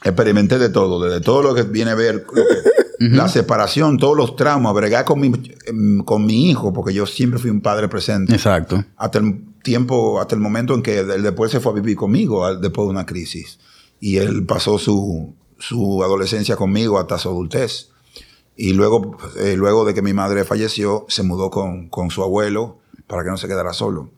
[0.04, 2.26] Experimenté de todo, desde todo lo que viene a ver
[2.98, 5.32] la separación, todos los traumas, bregar con mi,
[6.06, 8.84] con mi hijo, porque yo siempre fui un padre presente Exacto.
[8.98, 12.56] hasta el tiempo, hasta el momento en que él después se fue a vivir conmigo,
[12.56, 13.60] después de una crisis.
[14.00, 17.90] Y él pasó su, su adolescencia conmigo hasta su adultez.
[18.56, 22.80] Y luego, eh, luego de que mi madre falleció, se mudó con, con su abuelo
[23.08, 24.10] para que no se quedara solo.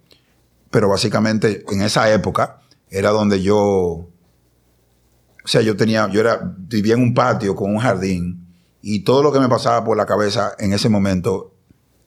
[0.72, 4.10] Pero básicamente en esa época era donde yo, o
[5.46, 8.48] sea, yo tenía, yo era, vivía en un patio con un jardín
[8.82, 11.54] y todo lo que me pasaba por la cabeza en ese momento,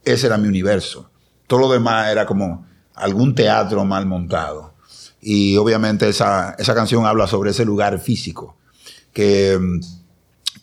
[0.05, 1.11] ese era mi universo.
[1.47, 4.75] Todo lo demás era como algún teatro mal montado.
[5.21, 8.57] Y obviamente esa, esa canción habla sobre ese lugar físico,
[9.17, 9.81] que, mm,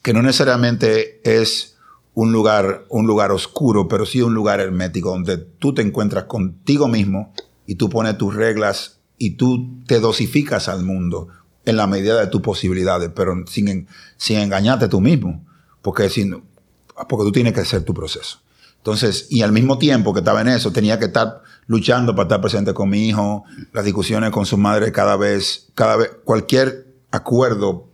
[0.04, 1.76] que no necesariamente es
[2.14, 6.88] un lugar, un lugar oscuro, pero sí un lugar hermético, donde tú te encuentras contigo
[6.88, 7.34] mismo
[7.66, 11.30] y tú pones tus reglas y tú te dosificas al mundo
[11.66, 13.88] en la medida de tus posibilidades, pero sin,
[14.18, 15.44] sin engañarte tú mismo,
[15.82, 16.44] porque, sin,
[17.10, 18.40] porque tú tienes que hacer tu proceso.
[18.78, 22.42] Entonces, y al mismo tiempo que estaba en eso, tenía que estar luchando para estar
[22.42, 27.93] presente con mi hijo, las discusiones con su madre cada vez, cada vez, cualquier acuerdo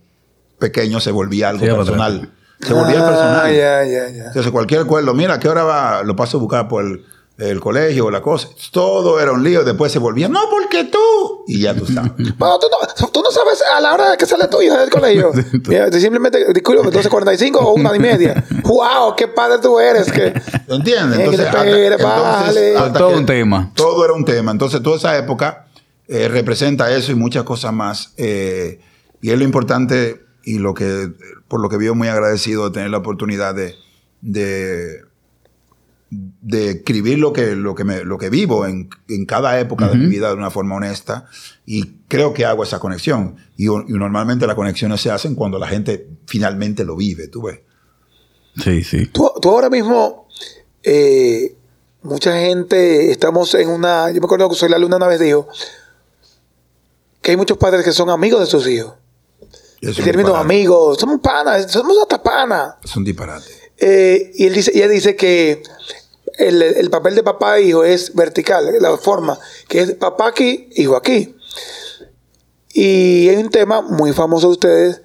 [0.60, 2.30] pequeño se volvía algo Sí, personal.
[2.60, 3.52] Se volvía Ah, personal.
[3.56, 4.26] ya, ya, ya.
[4.26, 6.04] Entonces, cualquier acuerdo, mira, ¿a qué hora va?
[6.04, 7.06] Lo paso a buscar por el,
[7.38, 8.50] el colegio o la cosa.
[8.74, 9.64] Todo era un lío.
[9.64, 11.00] Después se volvía, no, porque tú.
[11.48, 12.12] Y ya tú sabes.
[12.38, 14.90] Bueno, tú no, tú no sabes a la hora de que sale tu hija del
[14.90, 15.32] colegio.
[15.64, 18.44] Tú simplemente, disculpe, 12.45 o una y media.
[18.64, 19.16] ¡Wow!
[19.16, 20.12] ¡Qué padre tú eres!
[20.12, 20.34] Que,
[20.68, 21.20] ¿Entiendes?
[21.20, 21.96] Eh, que Entonces, hasta- entonces,
[22.56, 22.78] vale.
[22.78, 23.72] hasta Todo que- un tema.
[23.74, 24.52] Todo era un tema.
[24.52, 25.66] Entonces, toda esa época
[26.10, 28.12] eh, representa eso y muchas cosas más.
[28.18, 28.82] Eh,
[29.22, 31.12] y es lo importante y lo que,
[31.48, 33.76] por lo que vivo muy agradecido de tener la oportunidad de,
[34.22, 35.02] de,
[36.10, 39.98] de escribir lo que, lo que, me- lo que vivo en, en cada época de
[39.98, 41.28] mi vida de una forma honesta.
[41.66, 43.36] Y creo que hago esa conexión.
[43.58, 47.60] Y, y normalmente las conexiones se hacen cuando la gente finalmente lo vive, tú ves.
[48.64, 49.06] Sí, sí.
[49.08, 50.28] tú, tú ahora mismo,
[50.84, 51.56] eh,
[52.02, 54.10] mucha gente, estamos en una.
[54.12, 55.48] Yo me acuerdo que soy la luna una vez dijo
[57.22, 58.94] que hay muchos padres que son amigos de sus hijos.
[59.82, 59.98] Es
[60.36, 62.76] amigos, somos panas, somos hasta panas.
[62.84, 63.46] Es un disparate.
[63.78, 65.64] Eh, y él dice, ella dice que
[66.38, 70.70] el, el papel de papá e hijo es vertical, la forma, que es papá aquí,
[70.76, 71.36] hijo aquí.
[72.74, 75.02] Y hay un tema muy famoso de ustedes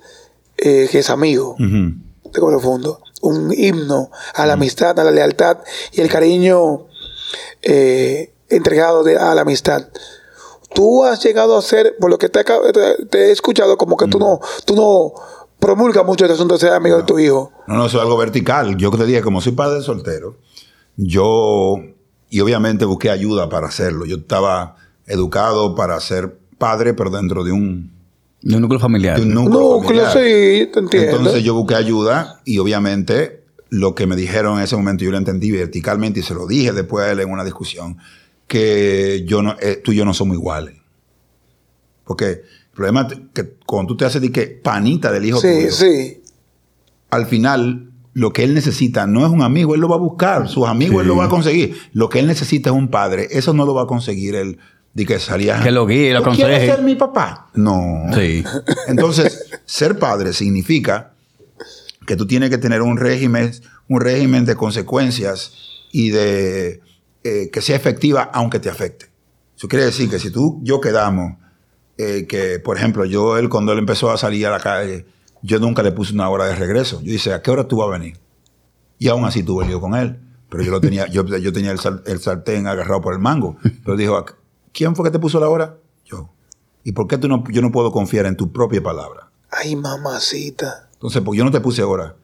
[0.58, 1.94] eh, que es amigo Ujú.
[2.24, 3.00] de profundo.
[3.22, 5.58] Un himno a la amistad, a la lealtad
[5.92, 6.86] y el cariño
[7.62, 9.88] eh, entregado de- a la amistad.
[10.74, 13.96] Tú has llegado a ser, por lo que te, acabo- te- te he escuchado, como
[13.96, 15.12] que tú no, tú no
[15.58, 17.52] promulgas mucho este asunto de ser amigo de tu hijo.
[17.66, 18.76] No, no, eso es algo vertical.
[18.76, 20.36] Yo te dije, como soy padre soltero,
[20.96, 21.76] yo,
[22.30, 24.04] y obviamente busqué ayuda para hacerlo.
[24.06, 27.92] Yo estaba educado para ser padre, pero dentro de un,
[28.42, 29.16] De un núcleo familiar.
[29.18, 30.12] de un núcleo familiar.
[30.12, 31.16] sí, te entiendo.
[31.18, 35.16] Entonces yo busqué ayuda y obviamente lo que me dijeron en ese momento yo lo
[35.18, 37.98] entendí verticalmente y se lo dije después a él en una discusión,
[38.54, 40.76] que yo no, eh, tú y yo no somos iguales.
[42.04, 45.48] Porque el problema es que cuando tú te haces de que panita del hijo sí,
[45.52, 46.22] tuyo, sí.
[47.10, 50.48] al final lo que él necesita no es un amigo, él lo va a buscar,
[50.48, 51.00] sus amigos Sí.
[51.00, 51.76] él lo va a conseguir.
[51.92, 54.58] Lo que él necesita es un padre, eso no lo va a conseguir él
[54.92, 56.76] de que salía Que lo guíe, lo ¿Tú quieres aconseje.
[56.76, 57.50] ser mi papá?
[57.54, 58.04] No.
[58.14, 58.44] Sí.
[58.86, 61.14] Entonces, ser padre significa
[62.06, 63.50] que tú tienes que tener un régimen,
[63.88, 65.52] un régimen de consecuencias
[65.90, 66.83] y de
[67.24, 69.06] eh, que sea efectiva aunque te afecte.
[69.56, 71.36] Eso quiere decir que si tú, yo quedamos,
[71.98, 75.06] eh, que por ejemplo, yo él cuando él empezó a salir a la calle,
[75.42, 77.00] yo nunca le puse una hora de regreso.
[77.02, 78.18] Yo dije, ¿a qué hora tú vas a venir?
[78.98, 80.20] Y aún así tuve lío con él.
[80.48, 83.56] Pero yo lo tenía, yo, yo tenía el, sal- el sartén agarrado por el mango.
[83.84, 84.24] Pero dijo,
[84.72, 85.76] ¿quién fue que te puso la hora?
[86.04, 86.30] Yo.
[86.84, 89.30] ¿Y por qué tú no, yo no puedo confiar en tu propia palabra?
[89.50, 90.88] Ay, mamacita.
[90.92, 92.14] Entonces, porque yo no te puse hora.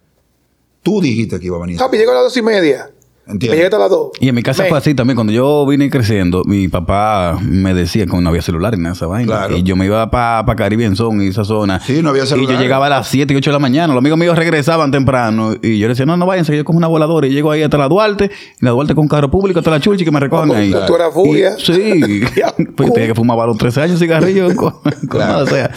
[0.82, 1.76] Tú dijiste que iba a venir.
[1.78, 2.90] Papi, llego a las dos y media.
[3.26, 3.54] Entiendo.
[3.56, 4.08] llegaste a las dos.
[4.20, 5.14] Y en mi casa fue así también.
[5.14, 9.26] Cuando yo vine creciendo, mi papá me decía que no había celular en esa vaina.
[9.28, 9.56] Claro.
[9.56, 11.78] Y yo me iba para pa Caribe en Son y esa zona.
[11.78, 12.56] Sí, no había Y celular.
[12.56, 13.92] yo llegaba a las 7 y 8 de la mañana.
[13.94, 15.52] Los amigos míos regresaban temprano.
[15.62, 17.26] Y yo le decía, no, no váyanse, yo cojo una voladora.
[17.28, 18.30] Y llego ahí hasta la Duarte.
[18.60, 20.74] Y la Duarte con carro público hasta la Churchi que me Vamos, ahí.
[20.86, 21.52] tú eras furia.
[21.56, 22.22] Y- sí.
[22.76, 25.32] pues tenía que fumar a los 13 años cigarrillos con, con Claro.
[25.32, 25.70] nada, o sea.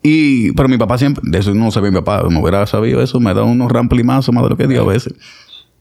[0.00, 3.18] Y, pero mi papá siempre, de eso no sabía mi papá, no hubiera sabido eso,
[3.20, 5.14] me da unos ramplimazos más de lo que dio a veces.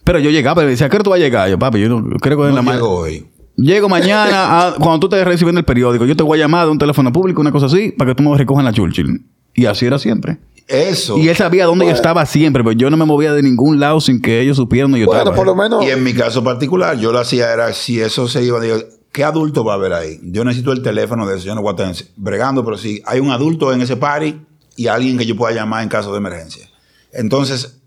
[0.04, 1.50] Pero yo llegaba y me decía, ¿a qué hora tú vas a llegar?
[1.50, 3.26] Yo, papi, yo no creo que en No la ma- llegó hoy.
[3.56, 6.72] Llego mañana, a- cuando tú estés recibiendo el periódico, yo te voy a llamar de
[6.72, 9.22] un teléfono público, una cosa así, para que tú me recojas en la Churchill.
[9.54, 10.40] Y así era siempre.
[10.68, 11.18] Eso.
[11.18, 14.00] Y él sabía dónde yo estaba siempre, pero yo no me movía de ningún lado
[14.02, 15.36] sin que ellos supieran dónde yo Bueno, estaba.
[15.36, 15.86] por lo menos.
[15.86, 18.78] Y en mi caso particular, yo lo hacía era, si eso se iba, digo,
[19.12, 20.20] ¿qué adulto va a haber ahí?
[20.24, 23.20] Yo necesito el teléfono de eso, yo no voy a estar bregando, pero si hay
[23.20, 24.38] un adulto en ese party
[24.78, 26.68] y alguien que yo pueda llamar en caso de emergencia.
[27.12, 27.82] Entonces,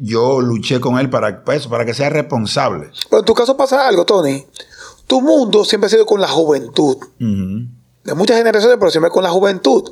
[0.00, 2.90] yo luché con él para, para eso, para que sea responsable.
[3.08, 4.46] Pero en tu caso pasa algo, Tony.
[5.06, 6.96] Tu mundo siempre ha sido con la juventud.
[7.18, 9.82] De muchas generaciones, pero siempre con la juventud.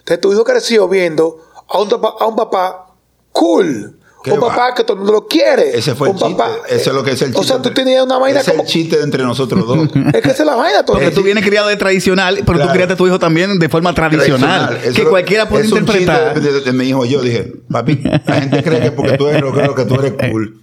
[0.00, 1.38] Entonces tu hijo creció viendo
[1.68, 2.94] a un, a un papá
[3.32, 3.98] cool.
[4.26, 4.48] ¿Qué Un va?
[4.48, 5.78] papá que todo el mundo lo quiere.
[5.78, 6.34] Ese fue el un chiste.
[6.34, 7.40] papá- Eso es lo que es el chiste.
[7.40, 8.62] O sea, tú tenías una vaina Es como...
[8.64, 9.88] el chiste entre nosotros dos.
[10.14, 10.98] Es que esa es la vaina, Tony.
[10.98, 12.66] Porque tú vienes criado de tradicional, pero Claro.
[12.66, 14.78] tú criaste a tu hijo también de forma tradicional.
[14.94, 16.34] Que lo- cualquiera puede es un interpretar.
[16.34, 19.28] chiste De, de- de mi hijo yo dije, papi, la gente cree que porque tú
[19.28, 20.60] eres rockero que tú eres cool.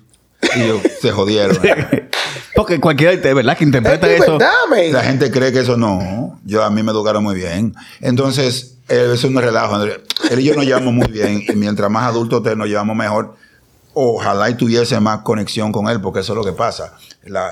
[0.58, 1.58] Y yo, se jodieron.
[2.56, 4.38] Porque cualquiera, de verdad, que es interpreta que eso.
[4.38, 4.52] verdad.
[4.92, 6.40] La gente cree que eso no.
[6.46, 7.74] Yo a mí me educaron muy bien.
[8.00, 9.74] Entonces, eh, eso es un relajo.
[9.76, 10.00] Andrés.
[10.30, 11.42] Él y yo nos llevamos muy bien.
[11.48, 13.36] Y mientras más adultos te- nos llevamos mejor,
[13.94, 16.96] ojalá y tuviese más conexión con él, porque eso es lo que pasa.
[17.26, 17.50] La,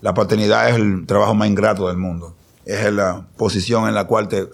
[0.00, 2.34] la paternidad es el trabajo más ingrato del mundo.
[2.64, 4.46] Es la posición en la cual te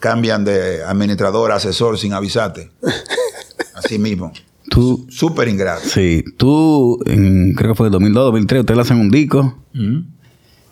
[0.00, 2.70] cambian de administrador a asesor sin avisarte.
[3.74, 4.32] Así mismo.
[4.70, 5.88] Tú, Súper ingrato.
[5.88, 9.56] sí, tú, en- creo que fue en 2002, 2003, ustedes lanzan un disco.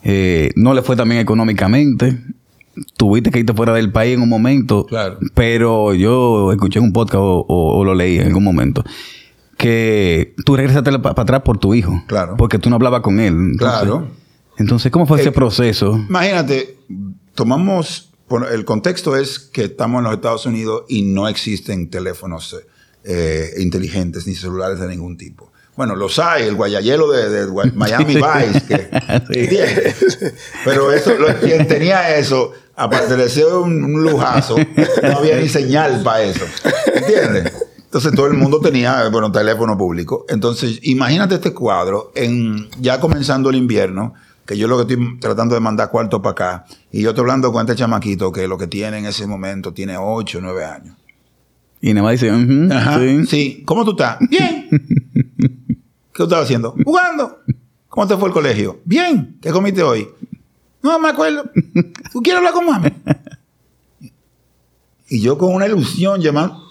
[0.02, 2.18] Eh, no le fue también económicamente.
[2.98, 4.84] Tuviste que irte fuera del país en un momento.
[4.86, 5.18] Claro.
[5.34, 8.84] Pero yo escuché en un podcast o, o- o lo leí en algún momento.
[9.56, 12.02] Que tú regresaste para atrás por tu hijo.
[12.06, 12.36] Claro.
[12.36, 13.32] Porque tú no hablabas con él.
[13.34, 14.08] Entonces- Claro.
[14.58, 15.96] Entonces, ¿cómo fue ese Eh, proceso?
[16.08, 16.78] Imagínate,
[17.34, 18.10] tomamos,
[18.50, 22.56] el contexto es que estamos en los Estados Unidos y no existen teléfonos
[23.04, 25.52] eh, inteligentes ni celulares de ningún tipo.
[25.76, 28.88] Bueno, los hay, el guayayelo de, Miami Vice, que,
[29.48, 29.56] Sí.
[30.64, 34.56] Pero eso, lo- quien tenía eso, aparte de ser un, un lujazo,
[35.02, 36.44] no había ni señal para eso,
[36.94, 37.52] ¿entiendes?
[37.86, 40.26] Entonces todo el mundo tenía, bueno, teléfono público.
[40.28, 44.12] Entonces, imagínate este cuadro, en, ya comenzando el invierno,
[44.44, 47.52] que yo lo que estoy tratando de mandar cuarto para acá, y yo estoy hablando
[47.52, 50.96] con este chamaquito que lo que tiene en ese momento tiene 8 o 9 años.
[51.80, 53.26] Y nada más dice, "Ujú, Ajá, sí.
[53.26, 53.62] sí.
[53.64, 54.18] ¿Cómo tú estás?
[54.28, 54.68] Bien.
[54.70, 55.78] ¿Qué
[56.12, 56.74] tú estabas haciendo?
[56.84, 57.38] Jugando.
[57.88, 58.80] ¿Cómo te fue el colegio?
[58.84, 59.36] Bien.
[59.40, 60.08] ¿Qué comiste hoy?
[60.82, 61.50] No me acuerdo.
[62.12, 62.88] ¿Tú quieres hablar con mami?
[65.08, 66.65] Y yo con una ilusión llamando.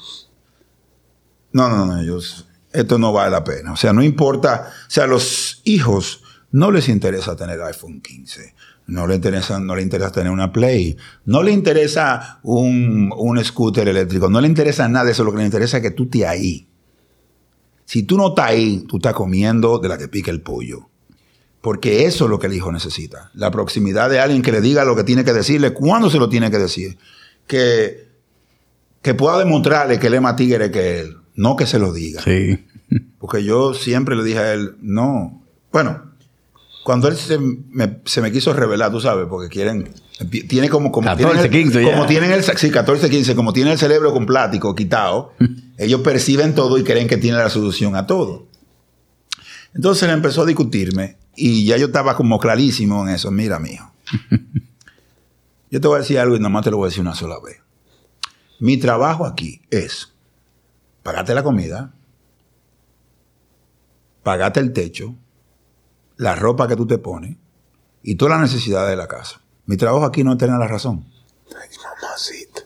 [1.56, 2.20] No, no, no, yo,
[2.74, 3.72] esto no vale la pena.
[3.72, 4.74] O sea, no importa.
[4.88, 8.54] O sea, los hijos no les interesa tener iPhone 15.
[8.88, 10.98] No le interesa, no le interesa tener una Play.
[11.24, 14.30] No le interesa un, un scooter eléctrico.
[14.30, 15.24] No le interesa nada de eso.
[15.24, 16.68] Lo que le interesa es que tú estés ahí.
[17.86, 20.90] Si tú no estás ahí, tú estás comiendo de la que pica el pollo.
[21.62, 23.32] Porque eso es lo que el hijo necesita.
[23.34, 26.28] La proximidad de alguien que le diga lo que tiene que decirle, cuándo se lo
[26.28, 26.98] tiene que decir.
[27.48, 28.10] Que,
[29.02, 31.20] que pueda demostrarle que él es más tigre que él.
[31.36, 32.22] No que se lo diga.
[32.22, 32.66] Sí.
[33.20, 35.44] Porque yo siempre le dije a él, no.
[35.72, 36.16] Bueno,
[36.86, 39.90] cuando él se me, se me quiso revelar, tú sabes, porque quieren.
[40.48, 40.92] Tiene como.
[40.92, 41.92] como 14, tienen el, 15 ya.
[41.92, 42.44] Como tienen el.
[42.44, 43.36] Sí, 14, 15.
[43.36, 45.34] Como tienen el cerebro con plático quitado,
[45.78, 48.48] ellos perciben todo y creen que tienen la solución a todo.
[49.74, 53.32] Entonces él empezó a discutirme y ya yo estaba como clarísimo en eso.
[53.32, 53.92] Mira, mijo.
[55.72, 57.40] yo te voy a decir algo y nomás te lo voy a decir una sola
[57.44, 57.58] vez.
[58.60, 60.15] Mi trabajo aquí es
[61.06, 61.94] pagarte la comida,
[64.24, 65.14] pagarte el techo,
[66.18, 67.38] la ropa que tú te pones
[68.02, 69.40] y todas las necesidades de la casa.
[69.68, 71.06] Mi trabajo aquí no es tener la razón.
[71.50, 71.70] Ay,
[72.02, 72.62] mamacita.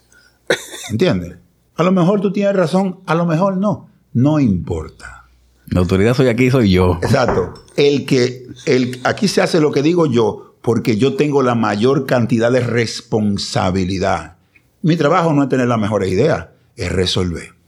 [0.89, 1.35] ¿Entiendes?
[1.75, 3.89] A lo mejor tú tienes razón, a lo mejor no.
[4.13, 5.25] No importa.
[5.67, 6.97] La autoridad soy aquí, soy yo.
[7.01, 7.65] Exacto.
[7.75, 12.05] El que, el, aquí se hace lo que digo yo porque yo tengo la mayor
[12.05, 14.37] cantidad de responsabilidad.
[14.81, 16.47] Mi trabajo no es tener las mejores ideas,
[16.77, 17.58] es resolver.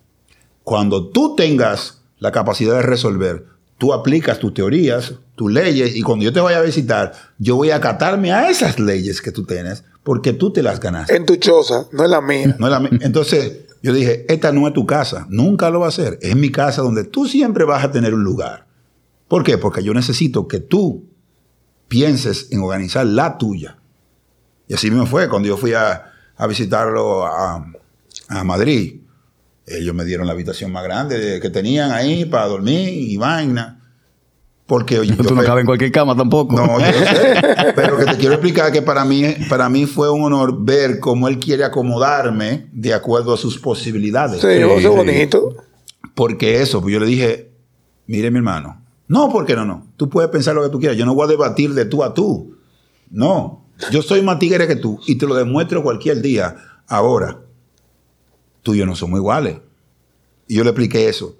[0.71, 3.45] Cuando tú tengas la capacidad de resolver,
[3.77, 7.71] tú aplicas tus teorías, tus leyes, y cuando yo te vaya a visitar, yo voy
[7.71, 11.13] a acatarme a esas leyes que tú tienes, porque tú te las ganaste.
[11.13, 12.55] En tu choza, no en la mía.
[12.57, 15.89] No es la mi- Entonces, yo dije, esta no es tu casa, nunca lo va
[15.89, 16.17] a ser.
[16.21, 18.65] Es mi casa donde tú siempre vas a tener un lugar.
[19.27, 19.57] ¿Por qué?
[19.57, 21.03] Porque yo necesito que tú
[21.89, 23.75] pienses en organizar la tuya.
[24.69, 27.65] Y así me fue cuando yo fui a, a visitarlo a,
[28.29, 29.00] a Madrid.
[29.67, 33.77] Ellos me dieron la habitación más grande que tenían ahí para dormir y vaina.
[34.65, 36.55] Porque oye, Tú yo no cabes en cualquier cama tampoco.
[36.55, 37.35] no, yo sé.
[37.75, 41.27] Pero que te quiero explicar que para mí, para mí fue un honor ver cómo
[41.27, 44.41] él quiere acomodarme de acuerdo a sus posibilidades.
[44.41, 44.85] Sí, Sí, eso sí.
[44.85, 45.55] es bonito.
[46.15, 47.51] Porque eso, pues yo le dije,
[48.07, 49.87] mire mi hermano, no, porque no, no.
[49.97, 50.97] Tú puedes pensar lo que tú quieras.
[50.97, 52.55] Yo no voy a debatir de tú a tú.
[53.09, 56.55] No, yo soy más tigre que tú y te lo demuestro cualquier día.
[56.87, 57.39] Ahora,
[58.61, 59.57] tú y yo no somos iguales.
[60.47, 61.35] Y yo le expliqué eso.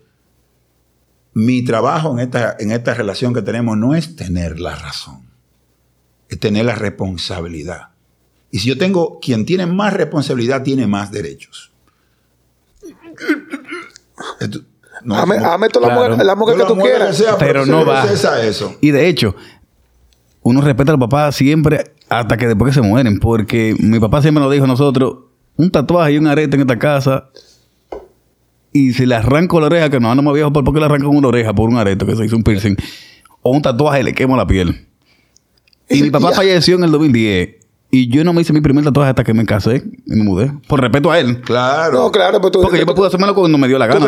[1.34, 5.22] Mi trabajo en esta, en esta relación que tenemos no es tener la razón,
[6.30, 7.90] es tener la responsabilidad.
[8.52, 11.72] Y si yo tengo, quien tiene más responsabilidad tiene más derechos.
[14.40, 14.62] Esto-
[15.04, 16.12] no, Hazme, no- hazme toda la Claro.
[16.12, 17.18] mujer, la mujer yo que la tú mujer quieras.
[17.18, 18.06] sea, Pero no va.
[18.12, 18.76] eso.
[18.82, 19.36] Y de hecho,
[20.44, 23.20] uno respeta al papá siempre hasta que después que se mueren.
[23.20, 25.18] Porque mi papá siempre nos dijo a nosotros,
[25.62, 27.26] un tatuaje y un arete en esta casa.
[28.74, 31.10] Y si le arranco la oreja, que no ando más viejo, ¿por qué le arranco
[31.10, 32.76] una oreja por un arete que se hizo un piercing?
[33.42, 34.88] O un tatuaje y le quemo la piel.
[35.90, 37.50] Y mi papá falleció en el 2010.
[37.94, 40.52] Y yo no me hice mi primer tatuaje hasta que me casé y me mudé.
[40.68, 41.42] Por respeto a él.
[41.42, 42.04] Claro.
[42.04, 42.62] No, claro, pero tú.
[42.62, 44.00] Porque yo me pude hacérmelo cuando me dio la gana.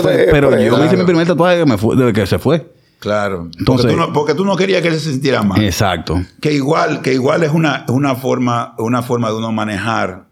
[0.00, 0.28] fue.
[0.30, 0.98] Pero yo me hice claro.
[0.98, 2.72] mi primer tatuaje desde que, me fue- desde que se fue.
[3.00, 3.48] Claro.
[3.58, 5.60] Entonces- porque, tú no, porque tú no querías que él se sintiera mal.
[5.60, 6.22] Exacto.
[6.40, 10.26] Que igual, que igual es una, una, forma, una forma de uno manejar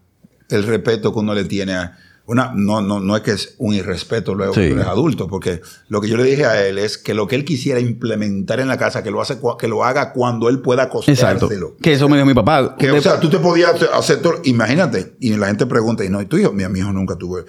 [0.51, 1.97] el respeto que uno le tiene a.
[2.27, 4.61] Una, no, no, no es que es un irrespeto luego Sí.
[4.61, 5.59] que eres adulto, porque
[5.89, 8.67] lo que yo le dije a él es que lo que él quisiera implementar en
[8.69, 11.07] la casa, que lo, hace, que lo haga cuando él pueda Exacto.
[11.47, 11.75] costeárselo.
[11.81, 12.75] Que eso me dijo mi papá.
[12.77, 14.35] Que, De- o sea, tú te podías hacer- hacer todo.
[14.45, 15.15] Imagínate.
[15.19, 16.53] Y la gente pregunta, y no, ¿y tu hijo?
[16.53, 17.39] Mi, mi hijo nunca tuvo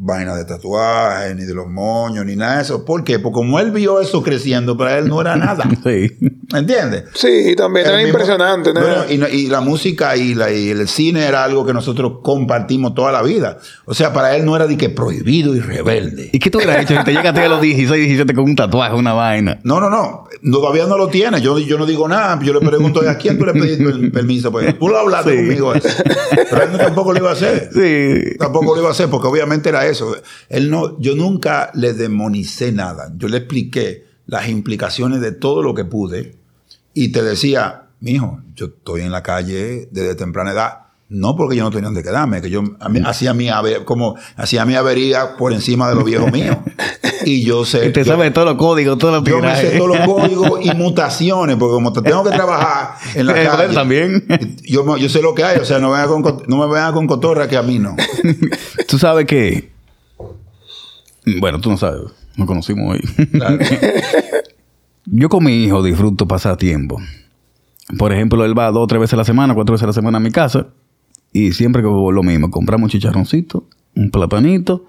[0.00, 2.84] vaina de tatuaje, ni de los moños, ni nada de eso.
[2.84, 3.18] ¿Por qué?
[3.18, 5.68] Porque como él vio eso creciendo, para él no era nada.
[5.84, 6.16] sí.
[6.54, 7.04] ¿Entiendes?
[7.14, 8.72] Sí, también El era mismo- impresionante.
[8.72, 8.80] ¿no?
[8.80, 12.20] Bueno, y, no- y la música y, la- y el cine era algo que nosotros
[12.22, 13.58] compartimos toda la vida.
[13.84, 16.30] O sea, para él no era de que prohibido y rebelde.
[16.32, 18.94] ¿Y qué tú hubieras hecho si te llegaste a los 16, 17 con un tatuaje,
[18.94, 19.58] una vaina?
[19.64, 20.24] No, no, no.
[20.50, 21.40] Todavía no lo tiene.
[21.40, 22.38] Yo, yo no digo nada.
[22.42, 24.50] Yo le pregunto a quién tú le pediste el permiso.
[24.52, 25.36] Pues tú lo hablaste Sí.
[25.36, 25.74] conmigo.
[25.74, 25.88] eso.
[26.50, 27.68] Pero él no- tampoco lo iba a hacer.
[27.72, 28.36] Sí.
[28.38, 30.16] Tampoco lo iba a hacer porque obviamente era eso.
[30.48, 33.12] Él no, yo nunca le demonicé nada.
[33.16, 36.36] Yo le expliqué las implicaciones de todo lo que pude
[36.94, 40.78] y te decía, mijo, yo estoy en la calle desde temprana edad.
[41.10, 43.48] No porque yo no tenía donde quedarme, que yo mí- hacía mi
[43.86, 46.58] como hacía mi avería por encima de los viejos míos.
[47.24, 47.86] Y yo sé.
[47.86, 50.60] Y te yo- sabes todos los códigos, todos los yo me sé todos los códigos
[50.62, 53.72] y mutaciones, porque como te tengo que trabajar en la Eh, calle.
[53.72, 54.26] también.
[54.64, 56.92] Yo, yo sé lo que hay, o sea, no, venga con, co- no me vengan
[56.92, 57.96] con cotorra que a mí no.
[58.86, 59.70] Tú sabes que.
[61.40, 62.02] Bueno, tú no sabes.
[62.36, 63.26] Nos conocimos hoy.
[63.32, 63.58] Claro.
[65.06, 67.00] Yo con mi hijo disfruto pasar tiempo.
[67.96, 69.92] Por ejemplo, él va dos o tres veces a la semana, cuatro veces a la
[69.92, 70.68] semana a mi casa.
[71.32, 74.86] Y siempre que lo mismo, compramos un chicharroncito, un platanito,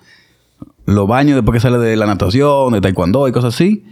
[0.85, 3.85] lo baño después que sale de la natación, de taekwondo y cosas así.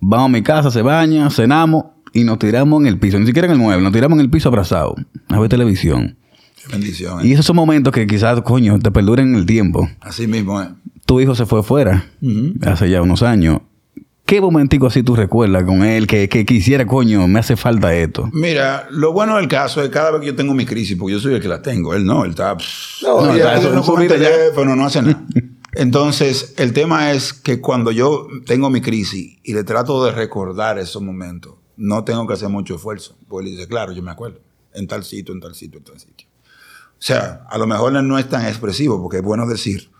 [0.00, 3.46] Vamos a mi casa, se baña, cenamos y nos tiramos en el piso, ni siquiera
[3.46, 4.94] en el mueble, nos tiramos en el piso abrazados
[5.28, 6.16] a ver televisión.
[6.56, 7.20] Qué bendición.
[7.20, 7.28] ¿eh?
[7.28, 9.88] Y esos son momentos que quizás, coño, te perduren en el tiempo.
[10.00, 10.68] Así mismo, ¿eh?
[11.10, 12.08] Tu hijo se fue fuera
[12.64, 13.62] hace ya unos años.
[14.24, 18.30] ¿Qué momentico así tú recuerdas con él que, que quisiera, coño, me hace falta esto?
[18.32, 21.14] Mira, lo bueno del caso es que cada vez que yo tengo mi crisis, porque
[21.14, 22.56] yo soy el que la tengo, él no, él está...
[22.56, 25.26] pff, No, no, ya, está eso no no teléfono, hace nada.
[25.72, 30.78] Entonces, el tema es que cuando yo tengo mi crisis y le trato de recordar
[30.78, 33.16] esos momentos, no tengo que hacer mucho esfuerzo.
[33.26, 34.38] Porque él dice, claro, yo me acuerdo.
[34.74, 36.28] En tal sitio, en tal sitio, en tal sitio.
[36.44, 39.90] O sea, a lo mejor él no es tan expresivo, porque es bueno decir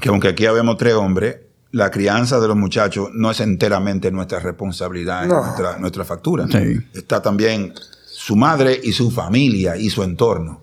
[0.00, 1.36] que aunque aquí habemos tres hombres,
[1.72, 5.40] la crianza de los muchachos no es enteramente nuestra responsabilidad, No.
[5.44, 6.46] nuestra, nuestra factura.
[6.48, 6.78] Sí.
[6.94, 7.72] Está también
[8.06, 10.60] su madre y su familia y su entorno.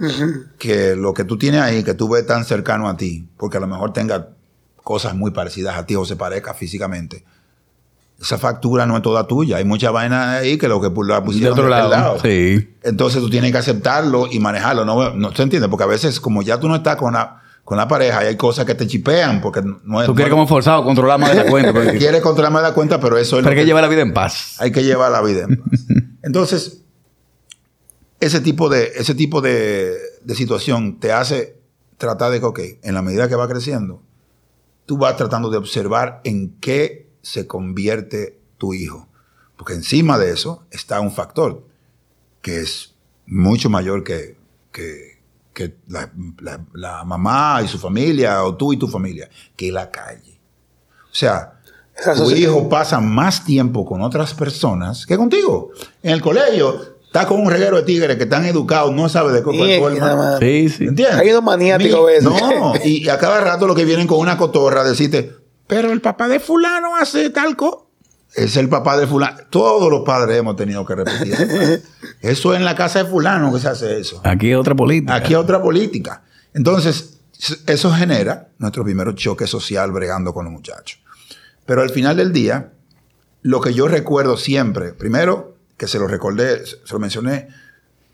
[0.58, 3.60] Que lo que tú tienes ahí, que tú ves tan cercano a ti, porque a
[3.60, 4.30] lo mejor tenga
[4.84, 7.24] cosas muy parecidas a ti o se parezca físicamente.
[8.22, 9.58] Esa factura no es toda tuya.
[9.58, 12.20] Hay mucha vaina ahí que lo que la De pusieron otro de aquel lado.
[12.22, 12.70] Sí.
[12.84, 14.86] entonces tú tienes que aceptarlo y manejarlo.
[14.86, 17.78] No, no se entiende, porque a veces, como ya tú no estás con la, con
[17.78, 20.08] la pareja, y hay cosas que te chipean, porque no es.
[20.08, 21.74] Tú quieres no- como forzado controlar más de la cuenta.
[21.74, 24.14] porque- quieres controlarme la cuenta, pero eso es pero hay que llevar la vida en
[24.14, 24.56] paz.
[24.60, 25.82] hay que llevar la vida en paz.
[26.24, 26.84] Entonces,
[28.22, 31.58] ese tipo de, ese tipo de, de situación te hace
[31.98, 34.02] tratar de que, ok, en la medida que va creciendo,
[34.86, 39.10] tú vas tratando de observar en qué se convierte tu hijo.
[39.58, 41.66] Porque encima de eso está un factor
[42.42, 42.96] que es
[43.26, 44.38] mucho mayor que,
[44.72, 45.17] que,
[45.58, 49.74] que la, la- la mamá y su familia o tú y tu familia, que es
[49.74, 50.40] la calle.
[51.04, 51.54] O sea,
[51.98, 55.72] Esa tu hijo pasa más tiempo con otras personas que contigo.
[56.04, 59.44] En el colegio está con un reguero de tigres que están educados, no sabe de
[59.44, 60.16] qué forma.
[60.16, 60.40] más.
[60.40, 60.84] Sí, sí.
[60.86, 61.18] ¿Entiendes?
[61.20, 62.24] Hay unos maniáticos a veces.
[62.24, 65.34] No, y a cada rato lo que vienen con una cotorra decirte,
[65.66, 67.87] pero el papá de fulano hace tal cosa.
[68.36, 69.38] Es el papá de fulano.
[69.50, 71.34] Todos los padres hemos tenido que repetir.
[71.34, 71.88] eso.
[72.22, 74.22] Eso es en la casa de fulano que se hace eso.
[74.24, 75.16] Aquí es otra política.
[75.16, 76.24] Aquí hay otra política.
[76.54, 77.18] Entonces,
[77.68, 81.00] eso genera nuestro primer choque social bregando con los muchachos.
[81.66, 82.72] Pero al final del día,
[83.44, 87.50] lo que yo recuerdo siempre, primero, que se lo recordé, se lo mencioné,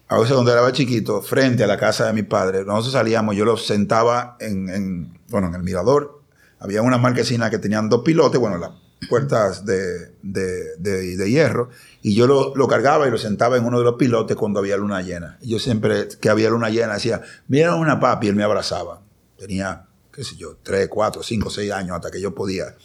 [0.10, 3.46] a veces donde era chiquito, frente a la casa de mi padre, nosotros salíamos, yo
[3.46, 6.22] los sentaba en, en, bueno, en el mirador,
[6.60, 8.72] había unas marquesinas que tenían dos pilotes, bueno, las
[9.08, 11.70] puertas de, de- de- de hierro,
[12.02, 14.78] y yo lo, lo cargaba y lo sentaba en uno de los pilotes cuando había
[14.78, 15.38] luna llena.
[15.42, 19.02] Y yo siempre que había luna llena decía, mira una papi, y él me abrazaba.
[19.38, 22.76] Tenía, qué sé yo, tres, cuatro, cinco, seis años hasta que yo podía.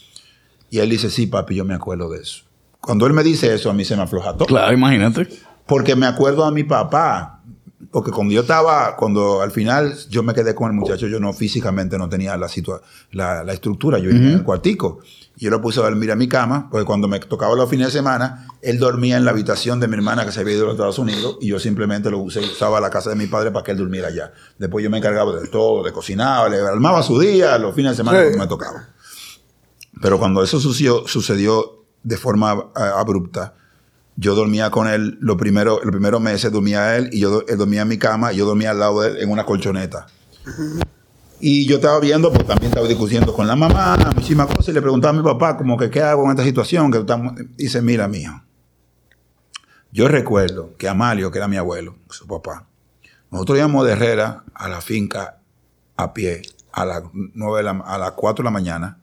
[0.71, 2.45] Y él dice, sí, papi, yo me acuerdo de eso.
[2.81, 4.47] Cuando él me dice eso, a mí se me afloja todo.
[4.47, 5.29] Claro, imagínate.
[5.67, 7.35] Porque me acuerdo a mi papá.
[7.91, 11.33] Porque cuando yo estaba, cuando al final yo me quedé con el muchacho, yo no
[11.33, 15.01] físicamente no tenía la, situa la, la estructura, yo vivía en el cuartico.
[15.41, 17.93] Yo lo puse a dormir a mi cama, porque cuando me tocaba los fines de
[17.93, 20.75] semana, él dormía en la habitación de mi hermana que se había ido a los
[20.75, 23.71] Estados Unidos y yo simplemente lo usé, usaba la casa de mi padre para que
[23.71, 24.33] él durmiera allá.
[24.59, 27.97] Después yo me encargaba de todo, de cocinar, le armaba su día los fines de
[27.99, 28.37] semana Sí.
[28.37, 28.89] me tocaba.
[30.03, 33.55] Pero cuando eso sucedió, sucedió de forma eh, abrupta,
[34.17, 37.83] yo dormía con él los primeros los primeros meses, dormía él y yo él dormía
[37.83, 40.07] en mi cama y yo dormía al lado de él en una colchoneta.
[41.41, 44.83] Y yo estaba viendo, pues también estaba discutiendo con la mamá, muchísimas cosas, y le
[44.83, 46.91] preguntaba a mi papá, como que, ¿qué hago en esta situación?
[46.91, 47.35] Que estamos...
[47.57, 48.43] Dice, mira, mijo,
[49.93, 52.67] yo recuerdo que Amalio, que era mi abuelo, su papá,
[53.31, 55.39] nosotros íbamos de Herrera a la finca
[55.97, 58.99] a pie a las nueve la- a las 4 de la mañana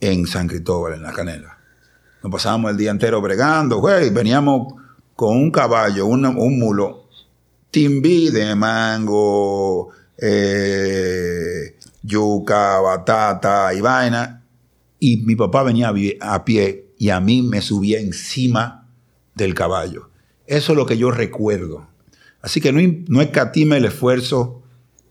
[0.00, 1.58] en San Cristóbal, en la Canela.
[2.22, 4.10] Nos pasábamos el día entero bregando, güey.
[4.10, 4.74] Veníamos
[5.14, 7.08] con un caballo, un mulo,
[7.70, 9.90] timbí de mango,
[10.24, 14.44] eh, yuca, batata y vaina.
[15.00, 18.86] Y mi papá venía a, pie y a mí me subía encima
[19.34, 20.10] del caballo.
[20.46, 21.88] Eso es lo que yo recuerdo.
[22.40, 24.62] Así que no, no escatime el esfuerzo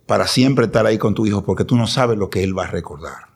[0.06, 2.64] para siempre estar ahí con tu hijo porque tú no sabes lo que él va
[2.64, 3.32] a recordar.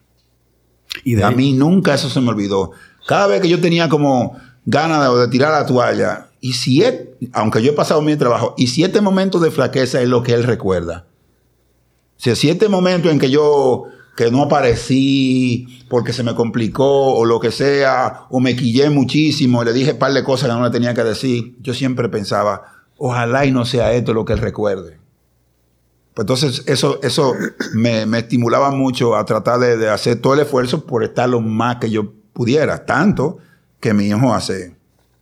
[1.03, 2.71] Y de A mí nunca eso se me olvidó.
[3.05, 6.93] Cada vez que yo tenía como ganas de, de tirar la toalla, y si es,
[7.34, 10.34] aunque yo he pasado mi trabajo, y si este momento de flaqueza es lo que
[10.34, 11.05] él recuerda.
[12.18, 13.86] Si este momento en que yo
[14.16, 19.63] que no aparecí porque se me complicó o lo que sea, o me quillé muchísimo
[19.63, 22.63] le dije un par de cosas que no le tenía que decir, yo siempre pensaba,
[22.97, 24.99] ojalá y no sea esto lo que él recuerde.
[26.13, 27.34] Pues entonces eso, eso
[27.74, 31.41] me, me estimulaba mucho a tratar de, de hacer todo el esfuerzo por estar lo
[31.41, 32.86] más que yo pudiera.
[32.86, 33.39] Tanto
[33.82, 34.78] que mi hijo hace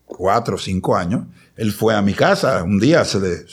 [0.06, 1.26] cuatro o cinco años,
[1.56, 3.46] él fue a mi casa, un día se le,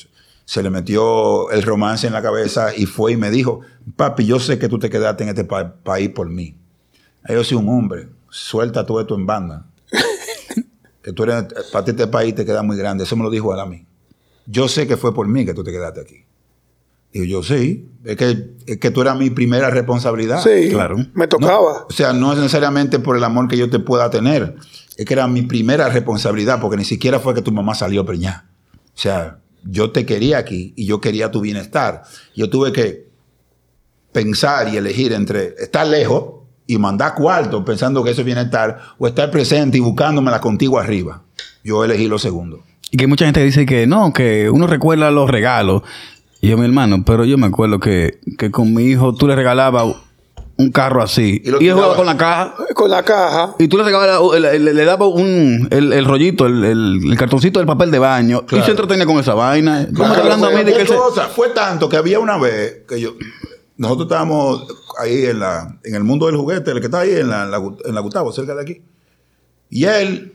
[0.50, 3.60] se le metió el romance en la cabeza y fue y me dijo,
[3.94, 6.56] papi, yo sé que tú te quedaste en este pa- país por mí.
[7.28, 9.66] Yo soy un hombre, suelta todo esto en banda.
[11.02, 13.04] que tú eres, para ti este país te queda muy grande.
[13.04, 13.86] Eso me lo dijo él a mí.
[14.46, 16.24] Yo sé que fue por mí que tú te quedaste aquí.
[17.12, 17.88] Digo, yo sí.
[18.04, 20.42] Es que, es que tú eras mi primera responsabilidad.
[20.42, 20.96] Sí, Claro.
[21.14, 21.86] me tocaba.
[21.88, 24.56] O sea, no es necesariamente por el amor que yo te pueda tener.
[24.96, 28.50] Es que era mi primera responsabilidad, porque ni siquiera fue que tu mamá salió preñada.
[28.96, 32.02] O sea, yo te quería aquí y yo quería tu bienestar.
[32.34, 33.08] Yo tuve que
[34.12, 39.06] pensar y elegir entre estar lejos y mandar cuarto pensando que eso es bienestar o
[39.06, 41.22] estar presente y buscándomela contigo arriba.
[41.64, 42.62] Yo elegí lo segundo.
[42.90, 45.82] Y que mucha gente dice que no, que uno recuerda los regalos.
[46.40, 49.36] Y yo, mi hermano, pero yo me acuerdo que, que con mi hijo tú le
[49.36, 49.94] regalabas
[50.60, 51.42] un carro así.
[51.44, 52.54] Y él jugaba con la caja.
[52.74, 53.54] Con la caja.
[53.58, 57.16] Y tú le regalabas, le, le- le dabas un, el, el rollito, el, el- el
[57.18, 58.44] cartoncito del papel de baño.
[58.50, 59.86] Y se entretenía con esa vaina.
[59.86, 61.28] ¿Cómo Claro, está hablando a mí fue de que se- cosa.
[61.28, 63.14] Fue tanto que había una vez que yo.
[63.76, 64.66] Nosotros estábamos
[64.98, 67.50] ahí en, la, en el mundo del juguete, el que está ahí en la, en
[67.50, 67.56] la,
[67.86, 68.82] en la Gustavo, cerca de aquí.
[69.70, 70.34] Y él,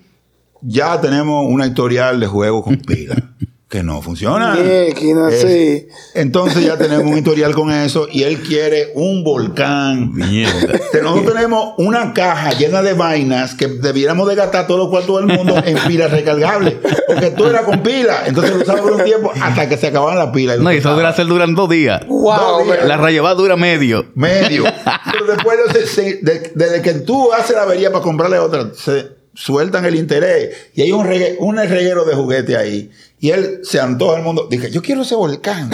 [0.61, 3.15] ya tenemos una historial de juegos con pila.
[3.67, 4.53] que no funciona.
[4.55, 5.85] Mierda, Es-.
[6.13, 10.13] Entonces ya tenemos un historial con eso y él quiere un volcán.
[10.13, 10.79] Mierda.
[11.01, 15.35] Nosotros tenemos una caja llena de vainas que debiéramos de gastar todos los cuartos del
[15.37, 16.75] mundo en pilas recargables.
[17.07, 18.23] Porque tú eras con pila.
[18.27, 20.59] Entonces lo usaba por un tiempo hasta que se acababan las pilas.
[20.59, 22.05] No, y eso dura hacer duran dos días.
[22.07, 22.85] Wow, Dos días.
[22.87, 24.05] La rayeva dura medio.
[24.15, 24.63] Medio.
[25.11, 29.24] Pero después, de- se- de- desde que tú haces la avería para comprarle otra, se
[29.35, 30.69] sueltan el interés.
[30.73, 32.89] Y hay un, regue- un reguero de juguete ahí.
[33.19, 34.47] Y él se antoja al mundo.
[34.49, 35.69] Dije, yo quiero ese volcán.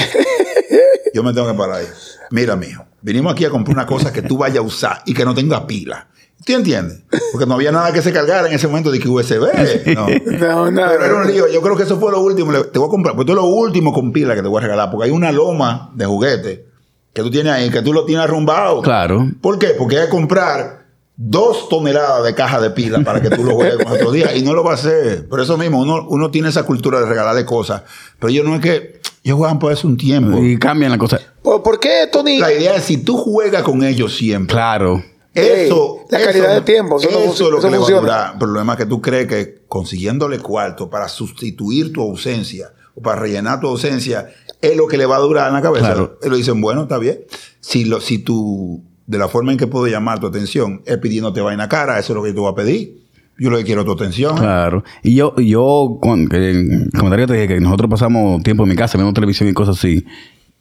[1.14, 1.88] yo me tengo que parar ahí.
[2.32, 5.26] Mira, mijo, vinimos aquí a comprar una cosa que tú vayas a usar y que
[5.26, 6.08] no tenga pila.
[6.46, 7.02] ¿Tú entiendes?
[7.32, 9.46] Porque no había nada que se cargara en ese momento de que USB.
[9.94, 10.08] No.
[10.26, 10.88] No, no.
[10.90, 11.48] Pero era un lío.
[11.48, 12.52] Yo creo que eso fue lo último.
[12.64, 13.16] Te voy a comprar.
[13.16, 14.90] Pues esto es lo último con pila que te voy a regalar.
[14.90, 16.66] Porque hay una loma de juguete
[17.14, 18.82] que tú tienes ahí, que tú lo tienes arrumbado.
[18.82, 19.30] Claro.
[19.40, 19.68] ¿Por qué?
[19.78, 20.81] Porque hay que comprar
[21.24, 24.36] dos toneladas de caja de pila para que tú lo juegues con otro día.
[24.36, 25.28] Y no lo va a hacer.
[25.28, 27.84] Por eso mismo, uno, uno tiene esa cultura de regalarle cosas.
[28.20, 29.02] Pero yo no es que.
[29.24, 30.40] Ellos juegan por eso un tiempo.
[30.40, 31.20] Y cambian la cosa.
[31.44, 32.40] ¿Por, por qué, Tony?
[32.40, 34.52] La idea es si tú juegas con ellos siempre.
[34.54, 35.04] Claro.
[35.34, 37.78] Eso, Ey, la eso- calidad de tiempo, eso Eso, no es lo eso que le
[37.78, 38.34] va a durar.
[38.34, 43.22] El problema es que tú crees que consiguiéndole cuarto para sustituir tu ausencia o para
[43.22, 45.86] rellenar tu ausencia es lo que le va a durar en la cabeza.
[45.86, 46.18] Claro.
[46.22, 47.22] Y lo dicen, bueno, está bien.
[47.62, 51.42] Si, lo, si tú, de la forma en que puedo llamar tu atención es pidiéndote
[51.42, 53.02] vaina cara, eso es lo que yo te voy a pedir.
[53.38, 54.38] Yo lo que quiero es tu atención.
[54.38, 54.84] Claro.
[55.04, 59.14] Y yo, yo con, comentario te dije que nosotros pasamos tiempo en mi casa viendo
[59.14, 60.06] televisión y cosas así.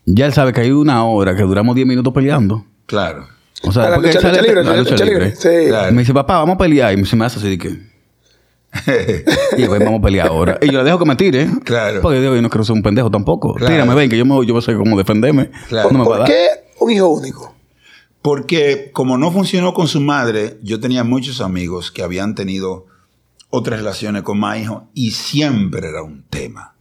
[0.07, 2.64] Ya él sabe que hay una hora que duramos 10 minutos peleando.
[2.86, 3.26] Claro.
[3.62, 5.05] O sea, A la porque lucha- él sale lucha libre, a la la lucha lucha
[5.05, 5.24] libre.
[5.26, 5.68] libre, sí.
[5.68, 5.92] Claro.
[5.92, 6.98] Me dice, papá, vamos a pelear.
[6.98, 7.68] Y se me hace así de que.
[9.59, 10.59] y pues vamos a pelear ahora.
[10.62, 11.48] Y yo le dejo que me tire.
[11.64, 12.01] Claro.
[12.01, 13.55] Porque yo digo, yo no quiero ser un pendejo tampoco.
[13.55, 13.72] Claro.
[13.74, 15.51] Tírame, ven, que yo, me, yo sé cómo defenderme.
[15.68, 15.90] Claro.
[15.92, 16.28] No me va a ¿Por dar.
[16.28, 16.46] qué
[16.80, 17.55] un hijo único?
[18.23, 22.87] Porque como no funcionó con su madre, yo tenía muchos amigos que habían tenido
[23.49, 26.75] otras relaciones con más hijos y siempre era un tema.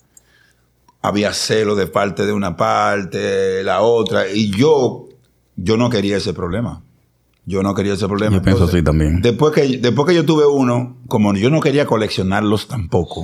[1.02, 5.08] Había celo de parte de una parte, la otra, y yo,
[5.56, 6.84] yo no quería ese problema.
[7.46, 8.36] Yo no quería ese problema.
[8.36, 9.22] Yo pienso así también.
[9.22, 13.24] Después que, después que yo tuve uno, como yo no quería coleccionarlos tampoco,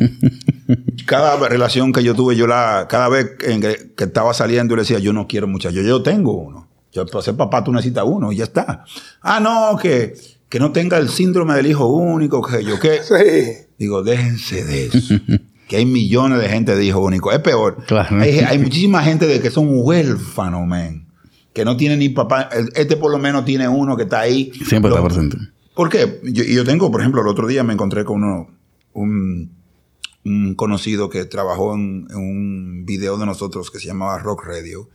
[1.05, 4.77] cada relación que yo tuve, yo la, cada vez en que, que estaba saliendo, yo
[4.77, 6.64] le decía, yo no quiero muchachos, yo tengo uno.
[6.95, 8.85] Yo para ser papá tú necesitas uno y ya está.
[9.21, 10.15] Ah, no, que,
[10.49, 12.99] que no tenga el síndrome del hijo único, que yo qué.
[13.03, 13.65] Sí.
[13.77, 15.15] Digo, déjense de eso.
[15.67, 17.31] que hay millones de gente de hijo único.
[17.33, 17.83] Es peor.
[17.85, 18.21] Claro.
[18.21, 21.05] Hay, hay muchísima gente de que son huérfanos, man.
[21.53, 22.49] Que no tienen ni papá.
[22.73, 24.51] Este por lo menos tiene uno que está ahí.
[24.65, 25.37] Siempre Lo- está presente.
[25.75, 26.21] ¿Por qué?
[26.23, 28.47] Yo, y yo tengo, por ejemplo, el otro día me encontré con uno,
[28.93, 29.51] un,
[30.23, 34.87] un conocido que trabajó en, en un video de nosotros que se llamaba Rock Radio,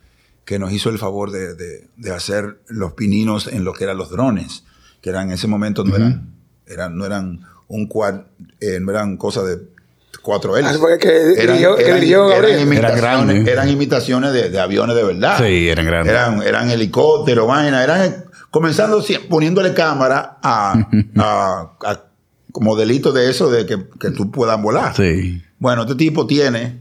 [0.45, 3.97] que nos hizo el favor de, de- de hacer los pininos en lo que eran
[3.97, 4.64] los drones,
[5.01, 6.32] que eran en ese momento no eran,
[6.66, 8.22] eran, no eran un quad,
[8.61, 9.59] eh, no eran cosas de
[10.22, 10.76] cuatro hélices.
[10.82, 10.86] Ah,
[11.41, 13.49] dirigió- que dirigió eran Eran imitaciones, grandes.
[13.49, 15.38] eran imitaciones de, de aviones de verdad.
[15.38, 16.12] Sí, eran grandes.
[16.12, 20.74] Eran, eran helicópteros, vaina, eran comenzando poniéndole cámara a,
[21.16, 22.01] a, a
[22.61, 24.97] modelitos de eso de que, que tú puedas volar.
[24.97, 25.41] Sí.
[25.61, 26.80] Bueno, este tipo tiene,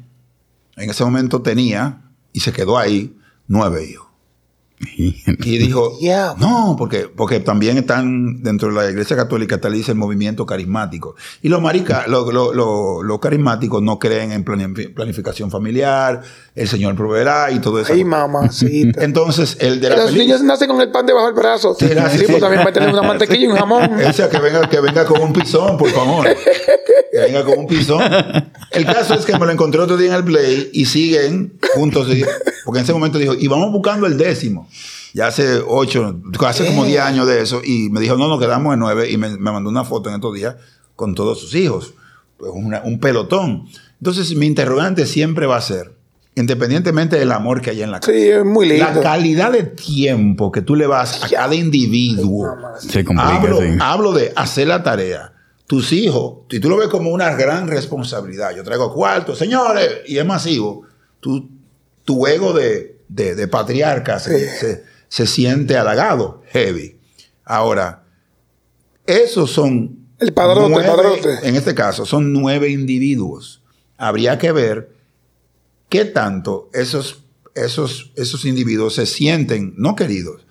[0.76, 2.02] en ese momento tenía,
[2.34, 3.16] y se quedó ahí,
[3.50, 4.09] nueve hijos.
[4.82, 6.36] Y dijo, Yeah.
[6.40, 11.16] no, porque, porque también están dentro de la iglesia católica, está dice el movimiento carismático.
[11.42, 16.22] Y los marica, los los- los- los carismáticos no creen en planifi- planificación familiar,
[16.56, 17.92] el Señor proveerá y todo eso.
[17.94, 19.04] Ay, mamacita.
[19.04, 21.76] Entonces, el de la Los película- niños nacen con el pan debajo del brazo.
[21.78, 23.90] Sí, Sí, nace- pues también va a tener una mantequilla y un jamón.
[24.10, 26.26] O sea, que venga, que venga con un pisón, por favor.
[27.12, 28.02] Que venga con un pisón.
[28.72, 32.08] El caso es que me lo encontré otro día en el Play y siguen juntos.
[32.66, 34.69] Porque en ese momento dijo, y vamos buscando el décimo.
[35.14, 36.16] Ya hace ocho,
[36.46, 37.62] hace como diez años de eso.
[37.64, 39.10] Y me dijo, no, nos quedamos en nueve.
[39.10, 40.56] Y me, me mandó una foto en estos días
[40.96, 41.94] con todos sus hijos.
[42.38, 43.68] pues, una- un pelotón.
[44.00, 45.94] Entonces, mi interrogante siempre va a ser,
[46.36, 48.86] independientemente del amor que haya en la casa, Sí, es muy lindo.
[48.86, 52.48] la calidad de tiempo que tú le vas a cada individuo.
[52.80, 53.68] Se complica, Hablo, sí.
[53.82, 55.34] hablo de hacer la tarea.
[55.68, 60.18] Tus hijos, si tú lo ves como una gran responsabilidad, yo traigo cuarto, señores, y
[60.18, 60.84] es masivo,
[61.20, 61.50] tú,
[62.06, 66.98] tu ego de, de- de patriarca se, se- se siente halagado, heavy.
[67.44, 68.04] Ahora,
[69.06, 69.98] esos son...
[70.20, 71.48] El padrote, el nueve- padrote.
[71.48, 73.62] En este caso, son nueve individuos.
[73.98, 74.92] Habría que ver
[75.88, 77.24] qué tanto esos,
[77.56, 80.46] esos, esos individuos se sienten no queridos,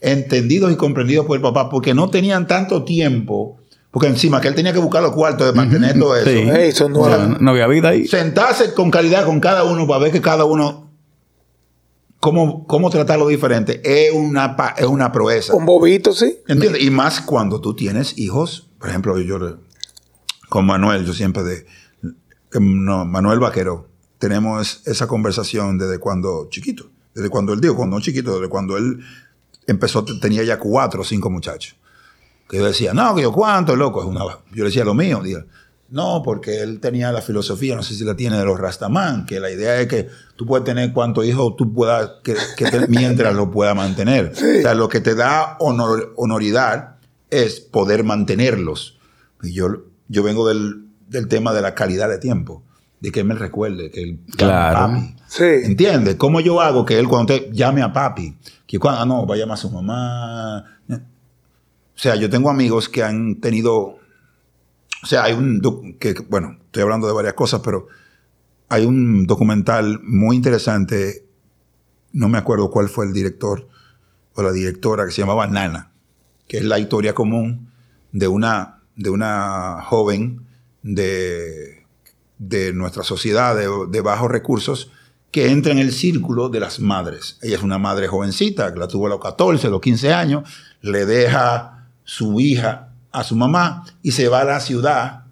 [0.00, 3.56] entendidos y comprendidos por el papá, porque no tenían tanto tiempo,
[3.90, 6.28] porque encima que él tenía que buscar los cuartos de mantener todo eso.
[6.28, 6.36] Sí.
[6.50, 7.32] Ey, son O sea, nueve.
[7.34, 8.06] no, no había vida ahí.
[8.08, 10.83] Sentarse con calidad con cada uno para ver que cada uno,
[12.24, 15.52] cómo, cómo tratarlo diferente, es una, pa- es una proeza.
[15.52, 16.38] Con bobitos, sí.
[16.48, 16.82] ¿Entiendes?
[16.82, 18.70] Y más cuando tú tienes hijos.
[18.78, 19.58] Por ejemplo, yo
[20.48, 21.66] con Manuel, yo siempre de.
[22.60, 26.88] No, Manuel Vaquero, tenemos esa conversación desde cuando chiquito.
[27.14, 29.00] Desde cuando él dijo, cuando no chiquito, desde cuando él
[29.66, 31.76] empezó, te- tenía ya cuatro o cinco muchachos.
[32.48, 34.20] Que yo decía, no, que yo cuánto, loco, es una.
[34.24, 35.20] Yo le decía lo mío.
[35.22, 35.40] Digo,
[35.94, 39.40] no, porque él tenía la filosofía, no sé si la tiene de los Rastaman, que
[39.40, 43.34] la idea es que tú puedes tener cuantos hijos tú puedas, que, que te- mientras
[43.34, 44.32] lo pueda mantener.
[44.32, 46.96] O sea, lo que te da honor- honoridad
[47.30, 48.98] es poder mantenerlos.
[49.42, 49.68] Y yo,
[50.08, 52.62] yo vengo del, del tema de la calidad de tiempo,
[53.00, 54.78] de que él me recuerde, que él llame Claro.
[54.94, 55.16] papi.
[55.28, 55.44] Sí.
[55.44, 56.16] ¿Entiendes?
[56.16, 58.36] ¿Cómo yo hago que él cuando te llame a papi,
[58.66, 60.64] que cuando, ah, no, va a llamar a su mamá?
[60.90, 63.98] O sea, yo tengo amigos que han tenido,
[65.04, 65.60] o sea, hay un,
[66.00, 67.88] que, bueno, estoy hablando de varias cosas, pero
[68.70, 71.26] hay un documental muy interesante,
[72.14, 73.68] no me acuerdo cuál fue el director
[74.34, 75.92] o la directora, que se llamaba Nana,
[76.48, 77.70] que es la historia común
[78.12, 80.46] de una, de una joven
[80.82, 81.84] de,
[82.38, 84.90] de nuestra sociedad de, de bajos recursos
[85.30, 87.36] que entra en el círculo de las madres.
[87.42, 90.48] Ella es una madre jovencita, que la tuvo a los 14, a los 15 años,
[90.80, 95.22] le deja su hija a su mamá y se va a la ciudad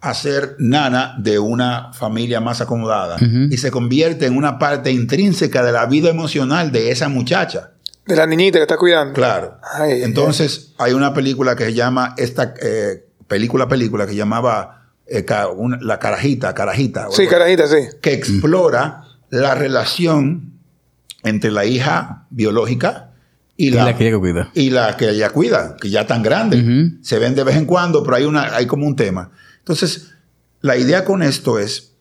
[0.00, 3.16] a ser nana de una familia más acomodada
[3.50, 7.72] y se convierte en una parte intrínseca de la vida emocional de esa muchacha.
[8.06, 9.12] De la niñita que está cuidando.
[9.12, 9.58] Claro.
[9.74, 15.24] Ay, Entonces, hay una película que se llama, esta eh, película, película que llamaba eh,
[15.24, 17.08] ca- una- La Carajita, Carajita.
[17.08, 17.88] o Sí, algo carajita, sí.
[18.00, 20.54] que explora la relación
[21.24, 23.09] entre la hija biológica
[23.64, 24.50] y Y la, la que ella cuida.
[24.54, 26.56] y la que ella cuida, que ya tan grande.
[26.60, 27.02] Ujú.
[27.02, 29.32] Se ven de vez en cuando, pero hay, una, hay como un tema.
[29.58, 30.14] Entonces,
[30.62, 31.94] la idea con esto es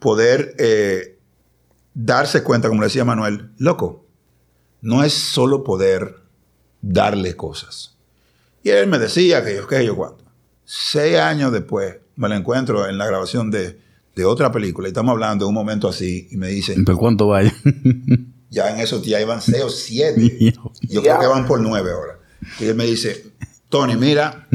[0.00, 1.18] poder eh,
[1.94, 4.06] darse cuenta, como le decía Manuel, loco,
[4.80, 6.16] no es solo poder
[6.82, 7.96] darle cosas.
[8.62, 10.24] Y él me decía que yo, que yo cuánto.
[10.64, 13.78] Seis años después me lo encuentro en la grabación de,
[14.16, 17.28] de otra película y estamos hablando de un momento así y me dice, ¿Pero cuánto
[17.28, 17.54] vaya?
[18.54, 20.54] ya en esos días iban seis o siete.
[20.82, 22.18] Yo creo que van por nueve ahora.
[22.60, 23.32] Y él me dice,
[23.68, 24.46] Tony, mira,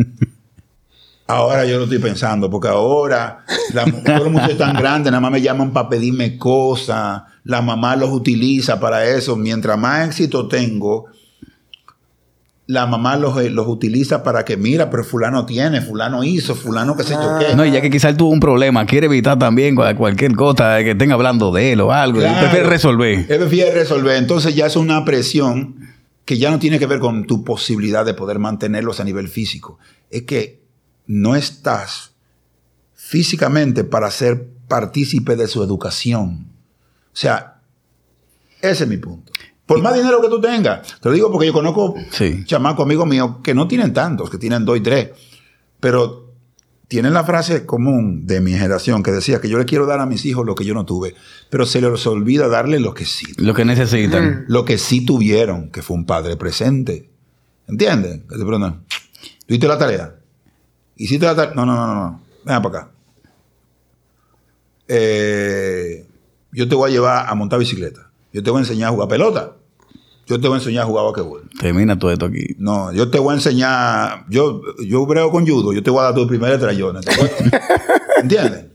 [1.27, 5.31] ahora yo lo estoy pensando, porque ahora la, todos los muchachos tan grandes nada más
[5.31, 9.35] me llaman para pedirme cosas, la mamá los utiliza para eso.
[9.35, 11.07] Mientras más éxito tengo,
[12.69, 16.95] la mamá los, eh, los utiliza para que, mira, pero fulano tiene, fulano hizo, fulano
[16.95, 17.55] que se choque.
[17.55, 20.91] No, y ya que quizás tuvo un problema, quiere evitar también cual- cualquier cosa que
[20.91, 22.19] estén hablando de él o algo.
[22.19, 22.35] Claro.
[22.35, 23.25] Él prefiere resolver.
[23.27, 24.17] Él prefiere resolver.
[24.17, 25.77] Entonces ya es una presión
[26.25, 29.79] que ya no tiene que ver con tu posibilidad de poder mantenerlos a nivel físico.
[30.11, 30.61] Es que
[31.07, 32.11] no estás
[32.93, 36.49] físicamente para ser partícipe de su educación.
[37.07, 37.61] O sea,
[38.61, 39.28] ese es mi punto.
[39.69, 40.99] Por más dinero que tú tengas.
[40.99, 42.43] Te lo digo porque yo conozco Sí.
[42.45, 45.11] chamacos amigos míos que no tienen tantos, que tienen dos y tres.
[45.79, 46.33] Pero
[46.87, 50.07] tienen la frase común de mi generación que decía que yo le quiero dar a
[50.07, 51.13] mis hijos lo que yo no tuve,
[51.51, 53.27] pero se les olvida darle lo que sí.
[53.37, 54.45] Lo que necesitan.
[54.47, 57.07] Lo que sí tuvieron, que fue un padre presente.
[57.67, 58.21] ¿Entiendes?
[58.27, 60.15] Que te preguntan, ¿tú hiciste la tarea?
[60.95, 61.53] ¿Hiciste la tarea?
[61.53, 62.21] No, no, no, no, no.
[62.43, 62.91] Ven para acá.
[64.87, 66.07] Eh,
[66.51, 68.09] yo te voy a llevar a montar bicicleta.
[68.33, 69.55] Yo te voy a enseñar a jugar pelota.
[70.29, 71.49] Yo te voy a enseñar a jugar basquetbol.
[71.59, 72.55] Termina todo esto aquí.
[72.59, 74.25] No, yo te voy a enseñar.
[74.29, 75.73] Yo, yo brego con judo.
[75.73, 77.01] Yo te voy a dar tu primer estrellón.
[77.01, 77.41] ¿te acuerdas?
[78.21, 78.65] ¿Entiendes?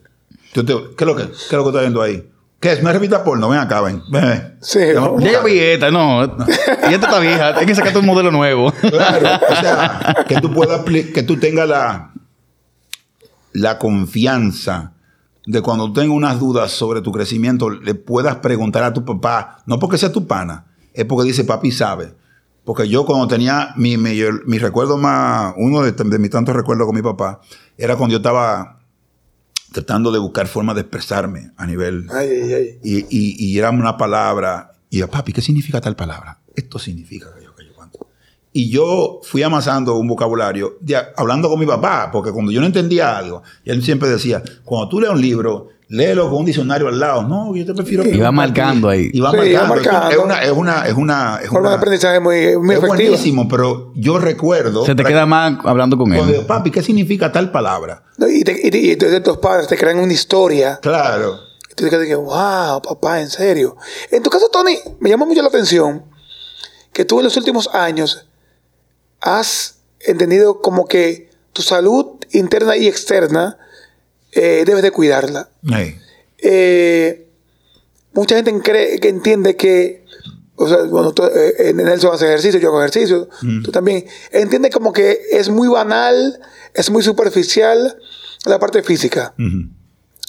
[0.53, 2.29] Yo te- ¿Qué es lo que, qué es lo que estás viendo ahí?
[2.61, 2.83] ¿Qué es?
[2.83, 3.49] ¿Me repita porno?
[3.51, 4.03] Ven acá, ven.
[4.11, 4.59] ven, ven.
[4.63, 6.25] Sí, Llama- Ya yo vi esta, no.
[6.25, 7.57] Y esta está vieja.
[7.57, 8.73] Hay que sacarte un modelo nuevo.
[8.73, 12.13] Claro, o sea, que tú puedas, que tú tengas la,
[13.53, 14.93] la confianza
[15.47, 19.79] de cuando tengas unas dudas sobre tu crecimiento, le puedas preguntar a tu papá, no
[19.79, 20.65] porque sea tu pana,
[20.95, 22.15] es porque dice papi sabe.
[22.65, 26.87] Porque yo cuando tenía mi, mi, mi recuerdo más, uno de, de mis tantos recuerdos
[26.87, 27.41] con mi papá,
[27.77, 28.81] era cuando yo estaba
[29.73, 32.07] tratando de buscar formas de expresarme a nivel...
[32.13, 32.79] Ay, ay, ay.
[32.83, 34.73] Y, y, y era una palabra.
[34.89, 36.39] Y yo, papi, ¿qué significa tal palabra?
[36.55, 38.07] Esto significa que yo, que yo cuánto.
[38.53, 42.67] Y yo fui amasando un vocabulario, de- hablando con mi papá, porque cuando yo no
[42.67, 46.89] entendía algo, y él siempre decía, cuando tú lees un libro, léelo con un diccionario
[46.89, 47.23] al lado.
[47.23, 48.03] No, yo te prefiero...
[48.03, 48.37] Y va preguntarte".
[48.37, 49.11] marcando ahí.
[49.13, 49.75] Y va Sí, marcando.
[49.75, 50.11] marcando.
[50.11, 50.43] Es una...
[50.43, 52.87] Es una, es una, es Forma de una- aprendizaje muy, muy es efectiva.
[53.11, 54.85] buenísimo, pero yo recuerdo...
[54.85, 56.27] Se te queda más hablando con él.
[56.27, 58.03] digo, papi, ¿qué significa tal palabra?
[58.19, 60.79] No, Y, te- y, te- y entonces tus padres te crean una historia.
[60.83, 61.37] Claro.
[61.71, 63.77] Y tú te quedas que, wow, papá, en serio.
[64.11, 66.05] En tu caso, Tony, me llama mucho la atención
[66.93, 68.27] que tú en los últimos años
[69.21, 73.59] has entendido como que tu salud interna y externa
[74.35, 75.49] eh, debes de cuidarla.
[76.39, 77.29] Eh,
[78.13, 80.05] mucha gente cree, que entiende que,
[80.57, 83.29] o sea, bueno, tú, eh, Nelson hace ejercicio, yo hago ejercicio,
[83.63, 86.41] tú también, entiende como que es muy banal,
[86.75, 87.99] es muy superficial
[88.45, 89.35] la parte física.
[89.39, 89.69] Ujú.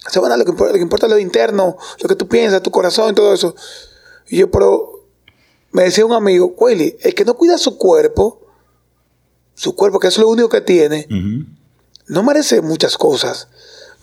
[0.09, 2.27] Se van a lo que, importa, lo que importa es lo interno, lo que tú
[2.27, 3.55] piensas, tu corazón y todo eso.
[4.27, 5.07] Y yo, pero
[5.71, 8.41] me decía un amigo, Willy, el que no cuida su cuerpo,
[9.55, 11.07] su cuerpo, que es lo único que tiene,
[12.07, 13.49] no merece muchas cosas.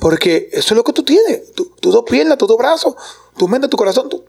[0.03, 1.53] Porque eso es lo que tú tienes.
[1.53, 2.95] Tu- Tus dos piernas, tus dos brazos,
[3.39, 4.09] tu mente, tu corazón.
[4.09, 4.25] tu-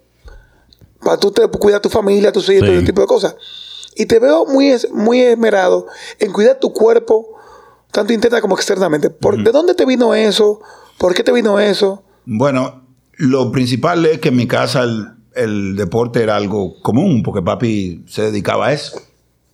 [1.04, 2.66] para tú te, cuidar tu familia, tus hijos, Sí.
[2.68, 3.36] todo ese tipo de cosas.
[3.96, 5.88] Y te veo muy, es- muy esmerado
[6.20, 7.28] en cuidar tu cuerpo,
[7.92, 9.10] tanto interna como externamente.
[9.10, 10.62] ¿Por, ¿De dónde te vino eso?
[11.00, 12.04] ¿Por qué te vino eso?
[12.26, 12.86] Bueno,
[13.18, 18.06] lo principal es que en mi casa el, el deporte era algo común, porque papi
[18.08, 19.02] se dedicaba a eso.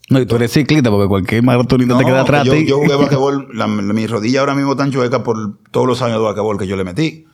[0.10, 2.46] No, y tú eres ciclista porque cualquier maratonista te queda atrás.
[2.46, 6.02] yo, yo jugué basquetbol, la, la- mi rodilla ahora mismo tan chueca por todos los
[6.02, 7.26] años de basquetbol que yo le metí.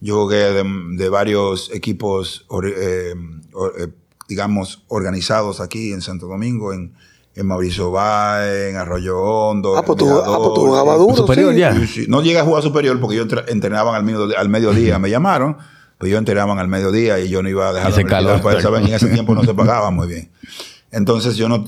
[0.00, 0.64] Yo jugué de,
[0.96, 3.14] de varios equipos, or- eh,
[3.52, 3.88] or- eh,
[4.28, 6.94] digamos, organizados aquí en Santo Domingo, en,
[7.34, 9.76] en Mauricio Báez, en Arroyo Hondo.
[9.76, 11.16] Ah, pues tú, ah, pues tú jugabas duro.
[11.16, 11.58] superior sí.
[11.58, 11.86] ya.
[11.86, 12.06] Sí.
[12.08, 14.98] No llegué a jugar superior porque yo entre- entrenaba al, medio- al mediodía.
[14.98, 15.56] Me llamaron,
[15.98, 18.40] pues yo entrenaban al mediodía y yo no iba a dejar universidad, calor.
[18.42, 20.30] pues, en ese tiempo no se pagaba muy bien.
[20.94, 21.66] Entonces yo no,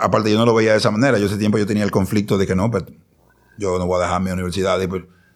[0.00, 1.18] aparte yo no lo veía de esa manera.
[1.18, 2.84] Yo ese tiempo yo tenía el conflicto de que no, pues
[3.58, 4.78] yo no voy a dejar mi universidad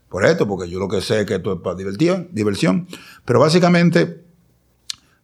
[0.08, 2.86] por, esto, porque yo lo que sé es que esto es para diversión, diversión.
[3.24, 4.24] Pero básicamente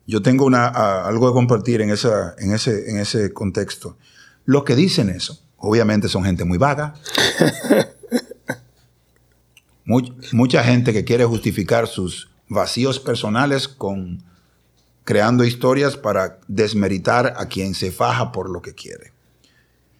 [0.06, 3.98] yo tengo una, algo que compartir en, esa, en, ese, en ese contexto.
[4.44, 6.94] Los que dicen eso, obviamente son gente muy vaga.
[9.84, 14.22] Much- mucha gente que quiere justificar sus vacíos personales con
[15.06, 19.12] creando historias para desmeritar a quien se faja por lo que quiere.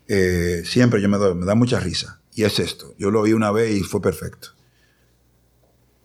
[0.09, 2.21] Eh, siempre yo me, doy- me da mucha risa.
[2.35, 2.93] Y es esto.
[2.99, 4.49] Yo lo vi una vez y fue perfecto.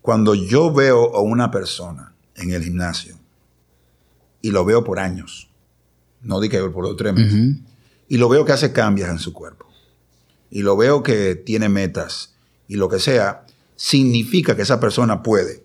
[0.02, 3.20] Cuando yo veo a una persona en el gimnasio
[4.42, 5.50] y lo veo por años,
[6.22, 7.34] no di que por los tres meses,
[8.08, 9.66] y lo veo que hace cambios en su cuerpo,
[10.50, 12.36] y lo veo que tiene metas
[12.68, 13.46] y lo que sea,
[13.76, 15.64] significa que esa persona puede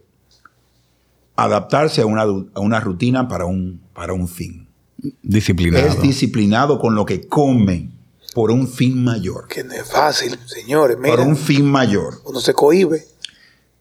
[1.37, 4.66] adaptarse a una, a una rutina para un, para un fin.
[5.22, 5.87] Disciplinado.
[5.87, 7.91] Es disciplinado con lo que come
[8.34, 9.47] por un fin mayor.
[9.49, 10.99] Que no es fácil, señores.
[10.99, 12.20] Mira, Por un fin mayor.
[12.24, 13.07] uno se cohíbe.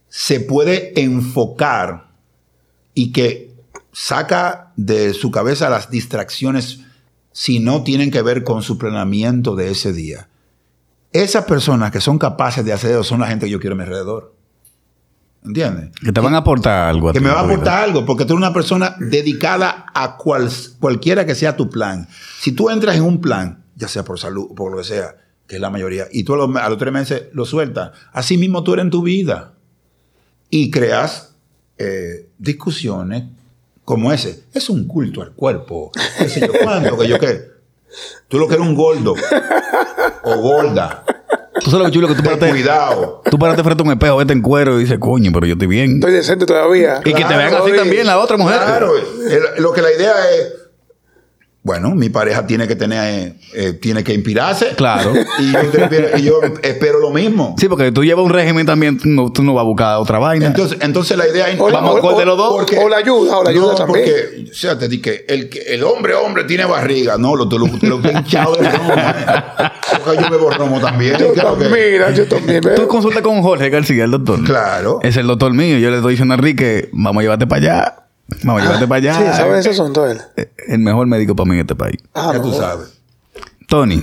[0.10, 2.12] Se puede enfocar
[2.94, 3.54] y que
[3.92, 6.80] saca de su cabeza las distracciones
[7.32, 10.30] si no tienen que ver con su planeamiento de ese día.
[11.12, 13.78] Esas personas que son capaces de hacer eso son la gente que yo quiero a
[13.78, 14.35] mi alrededor.
[15.46, 15.92] ¿Entiendes?
[16.04, 17.12] Que te van a aportar algo.
[17.12, 20.50] Que ti, me va a aportar algo, porque tú eres una persona dedicada a cual,
[20.80, 22.08] cualquiera que sea tu plan.
[22.40, 25.16] Si tú entras en un plan, ya sea por salud o por lo que sea,
[25.48, 28.38] que es la mayoría, y tú a los, a los tres meses lo sueltas, así
[28.38, 29.54] mismo tú eres en tu vida.
[30.50, 31.36] Y creas
[31.78, 33.24] eh, discusiones
[33.84, 34.44] como ese.
[34.54, 35.92] Es un culto al cuerpo.
[36.18, 36.98] ¿Qué sé yo cuánto?
[36.98, 37.56] Que yo qué.
[38.28, 39.16] Tú lo que eres un gordo
[40.24, 41.06] o gorda.
[41.66, 43.24] Tú sabes lo chulo que tú paraste, cuidado.
[43.28, 45.68] tú paraste frente a un espejo, vete en cuero y dices, coño, pero yo estoy
[45.68, 45.96] bien.
[45.96, 47.00] Estoy decente todavía.
[47.04, 48.60] Y que te vean así también la otra mujer.
[48.64, 48.94] Claro,
[49.58, 50.54] lo que la idea es,
[51.66, 54.76] bueno, mi pareja tiene que tener, eh, tiene que inspirarse.
[54.76, 55.12] Claro.
[55.40, 57.56] Y yo, te- y yo espero lo mismo.
[57.58, 60.20] Sí, porque tú llevas un régimen también, tú no, tú no vas a buscar otra
[60.20, 60.46] vaina.
[60.46, 61.60] Entonces, entonces la idea es...
[61.60, 62.54] O Vamos a cuál de los dos.
[62.54, 64.06] porque- O la ayuda, o la ayuda no, también.
[64.06, 67.18] porque, o sea, te dije, el, que- el hombre, hombre, tiene barriga.
[67.18, 68.94] No, lo, te lo, te lo he hinchado de romo.
[70.06, 71.18] Porque yo bebo romo también.
[71.18, 72.62] Yo claro que- mira, yo también.
[72.76, 74.44] Tú consultas con Jorge García, el doctor.
[74.44, 75.00] Claro.
[75.02, 75.78] Es el doctor mío.
[75.80, 77.96] Yo le estoy diciendo a Enrique, vamos a llevarte para allá.
[78.44, 79.14] Vamos a llevarte para allá.
[79.32, 80.20] Sí, ¿sabes ese asunto él?
[80.38, 81.98] Eh, El mejor médico para mí en este país.
[82.14, 82.44] Ah, ya no.
[82.46, 83.00] tú sabes.
[83.68, 84.02] Tony,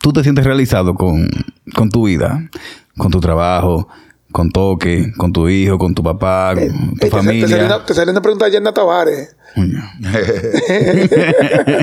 [0.00, 1.28] ¿tú te sientes realizado con,
[1.74, 2.48] con tu vida?
[2.96, 3.88] Con tu trabajo,
[4.32, 7.46] con Toque, con tu hijo, con tu papá, con tu Eh, te, sal- familia.
[7.46, 9.36] te salió una, te salió una pregunta de Yerna Tavares.
[9.54, 9.82] Coño.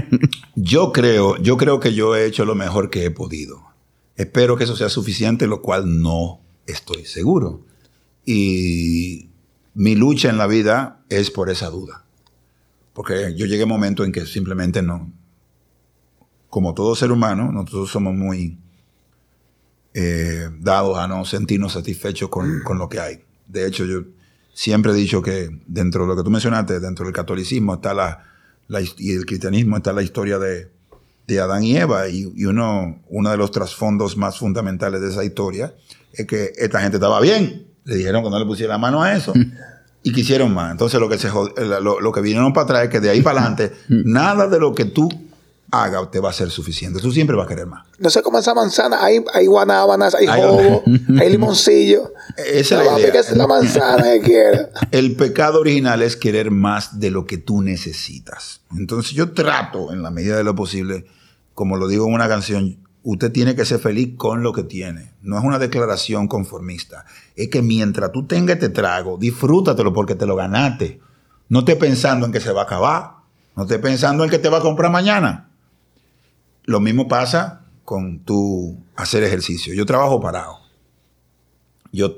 [0.56, 3.62] Yo creo, yo creo que yo he hecho lo mejor que he podido.
[4.16, 7.62] Espero que eso sea suficiente, lo cual no estoy seguro.
[8.26, 9.29] Y
[9.80, 12.04] mi lucha en la vida es por esa duda.
[12.92, 15.10] Porque yo llegué a un momento en que simplemente no,
[16.50, 18.58] como todo ser humano, nosotros somos muy
[19.94, 23.24] eh, dados a no sentirnos satisfechos con, con, lo que hay.
[23.48, 24.02] De hecho, yo
[24.54, 28.26] siempre he dicho que dentro de lo que tú mencionaste, dentro del catolicismo está la,
[28.98, 30.70] y el cristianismo está la historia de,
[31.26, 32.10] de Adán y Eva.
[32.10, 35.74] Y, y, uno, uno de los trasfondos más fundamentales de esa historia
[36.12, 37.69] es que esta gente estaba bien.
[37.90, 39.34] Le dijeron que no le pusiera la mano a eso.
[40.04, 40.72] y quisieron más.
[40.72, 43.40] Entonces lo que, se, lo, lo que vinieron para atrás es que de ahí para
[43.40, 45.10] adelante, nada de lo que tú
[45.72, 47.00] haga te va a ser suficiente.
[47.00, 47.86] Tú siempre vas a querer más.
[47.98, 49.04] No sé cómo esa manzana.
[49.04, 50.84] Hay, hay guanábanas, hay jobo,
[51.20, 52.14] hay limoncillo.
[52.38, 53.20] Esa es la idea.
[53.20, 54.70] Es la manzana que quiera.
[54.92, 58.62] El pecado original es querer más de lo que tú necesitas.
[58.76, 61.06] Entonces yo trato, en la medida de lo posible,
[61.54, 65.14] como lo digo en una canción, usted tiene que ser feliz con lo que tiene.
[65.22, 67.06] No es una declaración conformista.
[67.36, 71.00] Es que mientras tú tengas este trago, disfrútatelo porque te lo ganaste.
[71.48, 73.12] No estés pensando en que se va a acabar.
[73.56, 75.50] No estés pensando en que te va a comprar mañana.
[76.66, 79.74] Lo mismo pasa con tu hacer ejercicio.
[79.74, 80.60] Yo trabajo parado.
[81.92, 82.18] Yo,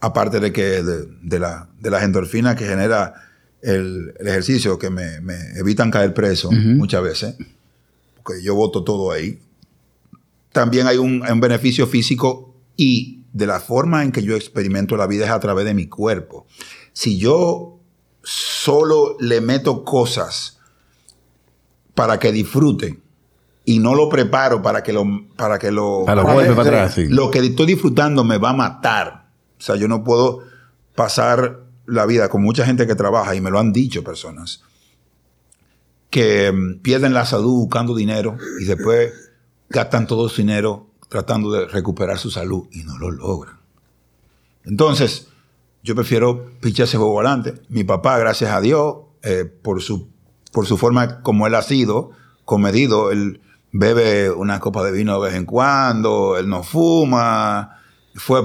[0.00, 3.14] aparte de que de, de, la, de las endorfinas que genera
[3.62, 6.76] el, el ejercicio, que me, me, evitan caer preso uh -huh.
[6.76, 7.36] muchas veces,
[8.22, 9.40] porque yo voto todo ahí,
[10.56, 15.06] también hay un, un beneficio físico y de la forma en que yo experimento la
[15.06, 16.46] vida es a través de mi cuerpo.
[16.94, 17.78] Si yo
[18.22, 20.58] solo le meto cosas
[21.94, 23.02] para que disfruten,
[23.66, 25.04] y no lo preparo para que lo
[25.36, 27.08] para que lo para lo, para para atrás, sí.
[27.08, 29.26] lo que estoy disfrutando me va a matar
[29.58, 30.44] o sea yo no puedo
[30.94, 34.62] pasar la vida con mucha gente que trabaja y me lo han dicho personas
[36.10, 39.25] que um, pierden la salud buscando dinero y después
[39.68, 43.56] gastan todo su dinero tratando de recuperar su salud y no lo logran
[44.64, 45.28] entonces
[45.82, 50.08] yo prefiero pichar ese juego adelante mi papá gracias a Dios eh, por su
[50.52, 52.10] por su forma como él ha sido
[52.44, 53.40] comedido él
[53.78, 57.78] bebe una copa de vino de vez en cuando, él no fuma,
[58.14, 58.42] fue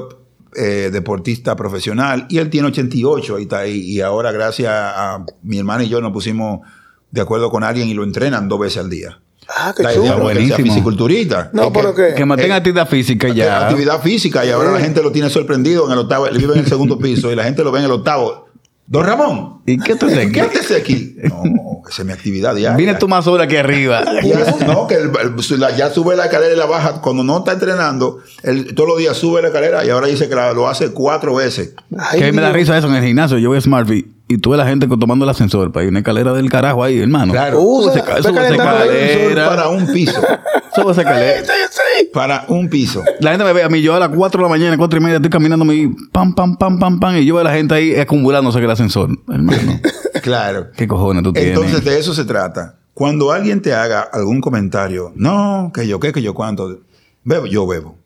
[0.55, 5.83] eh, deportista profesional y él tiene 88 y, está y ahora gracias a mi hermano
[5.83, 6.61] y yo nos pusimos
[7.09, 9.21] de acuerdo con alguien y lo entrenan dos veces al día.
[9.47, 10.29] Ah, qué la chulo.
[10.29, 11.49] es que sea fisiculturista.
[11.53, 13.67] No, pero que, que, mantenga actividad física ya.
[13.67, 16.59] Actividad física y ahora la gente lo tiene sorprendido en el octavo, él vive en
[16.59, 18.47] el segundo piso y la gente lo ve en el octavo.
[18.87, 20.31] Don Ramón, ¿Y qué tú haces aquí?
[20.33, 21.15] ¿qué aquí?
[21.23, 22.75] No, esa es mi actividad diaria.
[22.75, 24.03] Vine tú más sola aquí arriba.
[24.23, 26.99] Ya, no, que el- el- la- ya sube la escalera y la baja.
[27.01, 30.35] Cuando no está entrenando, él todos los días sube la escalera y ahora dice que
[30.35, 31.73] la- lo hace cuatro veces.
[31.97, 32.57] Ay, que a mí me da Dios.
[32.57, 33.37] risa eso en el gimnasio.
[33.37, 36.33] Yo voy a Smartfit y tuve la gente tomando el ascensor para ir una escalera
[36.33, 37.33] del carajo ahí, hermano.
[37.33, 37.59] Claro.
[37.59, 39.49] Sube esa- ve sube esa el escalera.
[39.49, 40.21] Para un piso.
[40.75, 41.43] Sube esa escalera.
[41.43, 42.09] Sí, sí.
[42.13, 43.03] Para un piso.
[43.19, 45.03] La gente me ve a mí, yo a las 4 de la mañana, 4 y
[45.03, 47.73] media, estoy caminando y pam, pam, pam, pam, pam, y yo veo a la gente
[47.75, 49.09] ahí acumulándose en el ascensor.
[49.29, 49.79] Hermano,
[50.21, 50.67] Claro.
[50.77, 51.51] ¿qué cojones tú tienes?
[51.55, 52.77] Entonces de eso se trata.
[52.93, 56.79] Cuando alguien te haga algún comentario, no, que yo qué, que yo cuánto,
[57.23, 57.97] bebo, yo bebo.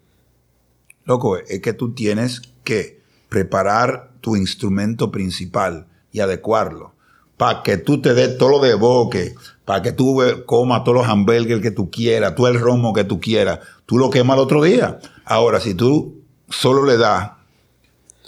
[1.05, 2.99] Loco, es que tú tienes que
[3.30, 5.86] preparar tu instrumento principal
[6.16, 6.93] y adecuarlo
[7.36, 9.36] para que tú te des todo lo de boque,
[9.66, 13.20] para que tú comas todos los hamburgues que tú quieras, tú el romo que tú
[13.20, 14.99] quieras, tú lo quemas el otro día.
[15.26, 17.32] Ahora, si tú solo le das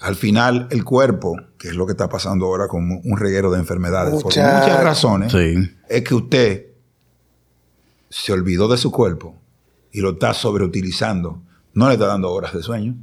[0.01, 3.59] al final el cuerpo, que es lo que está pasando ahora con un reguero de
[3.59, 5.55] enfermedades, por muchas razones, Sí.
[5.87, 6.65] es que usted
[8.09, 9.35] se olvidó de su cuerpo
[9.93, 11.39] y lo está sobreutilizando.
[11.73, 12.95] No le está dando horas de sueño.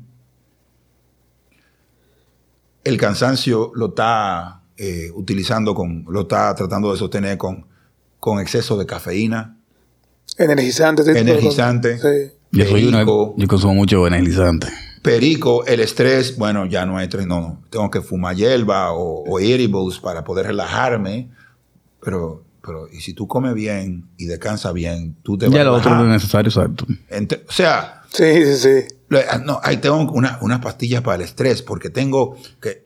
[2.84, 7.66] El cansancio lo está eh, utilizando con, lo está tratando de sostener con,
[8.20, 9.56] con exceso de cafeína,
[10.38, 11.02] Energizante.
[11.18, 11.98] energizante.
[11.98, 12.32] Sí.
[12.50, 14.68] Yo soy una, perico, yo consumo mucho energizante.
[15.02, 19.40] perico, el estrés, bueno, ya no es, no, no, tengo que fumar hierba o, o
[19.40, 21.28] edibles para poder relajarme,
[22.00, 25.64] pero, pero, y si tú comes bien y descansas bien, tú te vas Ya a
[25.64, 26.86] lo otro no es necesario, exacto.
[27.48, 28.94] O sea, Sí, sí, sí.
[29.28, 32.83] ah, no, ahí tengo una- unas pastillas para el estrés porque tengo que...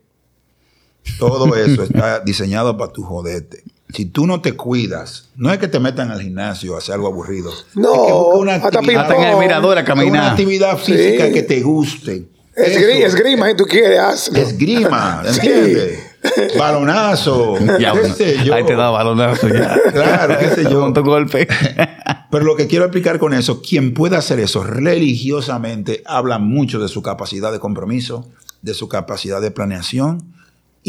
[1.19, 3.63] Todo eso está diseñado para tu joderte.
[3.95, 7.07] Si tú no te cuidas, no es que te metan al gimnasio a hacer algo
[7.09, 7.51] aburrido.
[7.75, 10.31] No, es que busca una hasta actividad, Hasta en el mirador a una caminar.
[10.31, 11.33] actividad física Sí.
[11.33, 12.29] que te guste.
[12.55, 13.17] Esgri- Eso.
[13.17, 14.39] esgrima, si tú quieres, hazlo.
[14.39, 15.39] Esgrima, Sí.
[15.47, 16.01] ¿entiendes?
[16.59, 18.53] Balonazo, Ya, qué bueno, sé yo.
[18.55, 19.79] ahí te da balonazo ya.
[19.93, 20.81] Claro, qué sé yo.
[20.81, 21.47] Con tu golpe.
[22.31, 26.89] Pero lo que quiero explicar con eso, quien pueda hacer eso religiosamente habla mucho de
[26.89, 28.27] su capacidad de compromiso,
[28.61, 30.35] de su capacidad de planeación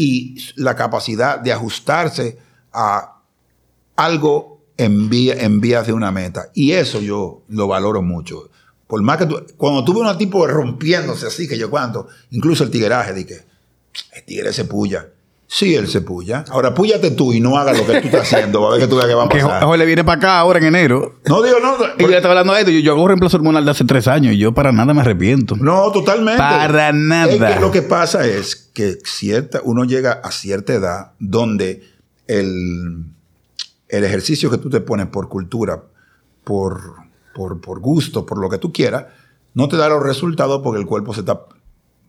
[0.02, 2.38] y la capacidad de ajustarse
[2.72, 3.20] a
[3.96, 6.50] algo en, vía- vías de una meta.
[6.54, 8.48] Y eso yo lo valoro mucho.
[8.86, 12.70] Por más que tú, cuando tuve un tipo rompiéndose así, que yo cuánto, incluso el
[12.70, 13.44] tigueraje, dije,
[14.14, 15.06] el tigre se puya.
[15.52, 16.44] Sí, él se puya.
[16.48, 18.64] Ahora, púyate tú y no hagas lo que tú estás haciendo.
[18.68, 19.64] A ver que tú veas qué va a Que pasar.
[19.64, 21.16] Jorge le viene para acá ahora en enero.
[21.26, 21.74] No digo, no.
[21.98, 22.70] Y yo le estaba hablando de esto.
[22.70, 25.56] Yo, yo hago reemplazo hormonal de hace tres años y yo para nada me arrepiento.
[25.56, 26.38] No, totalmente.
[26.38, 27.50] Para nada.
[27.50, 31.82] Es que lo que pasa es que cierta, uno llega a cierta edad donde
[32.28, 33.06] el,
[33.88, 35.82] el ejercicio que tú te pones por cultura,
[36.44, 36.94] por,
[37.34, 39.06] por, por gusto, por lo que tú quieras,
[39.54, 41.40] no te da los resultados porque el cuerpo se está,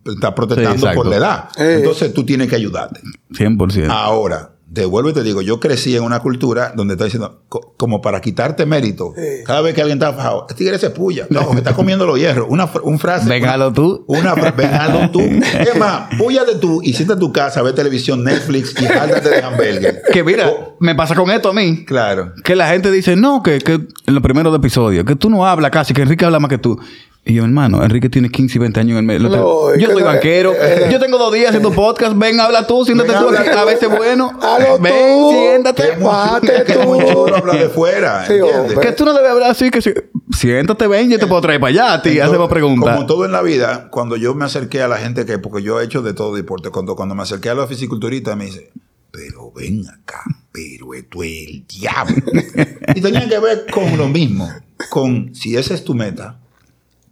[0.04, 1.48] está protestando por la edad.
[1.56, 1.62] Sí.
[1.64, 3.00] Entonces tú tienes que ayudarte.
[3.32, 3.88] 100%.
[3.90, 8.00] Ahora, devuelvo y te digo, yo crecí en una cultura donde está diciendo, co- como
[8.00, 9.44] para quitarte mérito, Sí.
[9.44, 12.18] cada vez que alguien está fajado, este tigre se puya, no, me está comiendo los
[12.18, 12.46] hierros.
[12.48, 13.28] Una, fr- un frase.
[13.28, 14.02] Véngalo tú.
[14.08, 15.20] Una fra- véngalo tú.
[15.20, 19.28] Es más, púyate tú y siéntate en tu casa a ver televisión, Netflix y jáltate
[19.28, 20.02] de hamburger.
[20.10, 21.84] Que mira, Oh, me pasa con esto a mí.
[21.84, 22.32] claro.
[22.42, 25.70] Que la gente dice, no, que, que en los primeros episodios, que tú no hablas
[25.70, 26.78] casi, que Enrique habla más que tú.
[27.24, 29.28] Y yo, hermano, Enrique tiene 15 y 20 años en el medio.
[29.28, 30.52] No, yo soy no- banquero.
[30.60, 32.16] eh, yo tengo dos días haciendo podcast.
[32.18, 33.48] Ven, habla tú, siéntate tú habla aquí.
[33.50, 34.36] A veces bueno.
[34.42, 35.30] Halo Ven, tú.
[35.30, 35.82] siéntate.
[35.96, 36.80] Que Bájate que tú.
[36.82, 38.26] chulo hablar de fuera.
[38.26, 38.34] Sí.
[38.80, 39.94] Que tú no debes hablar así, que si-
[40.36, 42.18] siéntate, ven, yo te puedo traer para allá a ti.
[42.18, 42.92] Hacemos preguntas.
[42.96, 45.80] Como todo en la vida, cuando yo me acerqué a la gente que, porque yo
[45.80, 48.72] he hecho de todo deporte, cuando, cuando me acerqué a los fisiculturistas, me dice,
[49.12, 52.16] pero ven acá, pero esto es el diablo.
[52.96, 54.50] y tenía que ver con lo mismo,
[54.90, 56.40] con si esa es tu meta,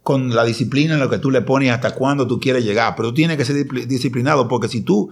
[0.03, 3.09] con la disciplina en lo que tú le pones hasta cuándo tú quieres llegar, pero
[3.09, 5.11] tú tienes que ser disciplinado, porque si tú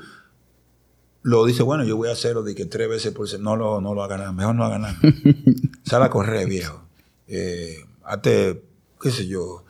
[1.21, 3.81] lo dices, bueno, yo voy a hacerlo de que tres veces por semana, no lo,
[3.81, 4.97] no lo haga nada, mejor no haga nada.
[5.83, 6.81] Sal a correr, viejo.
[7.27, 8.63] Eh, hazte,
[9.01, 9.63] qué sé yo,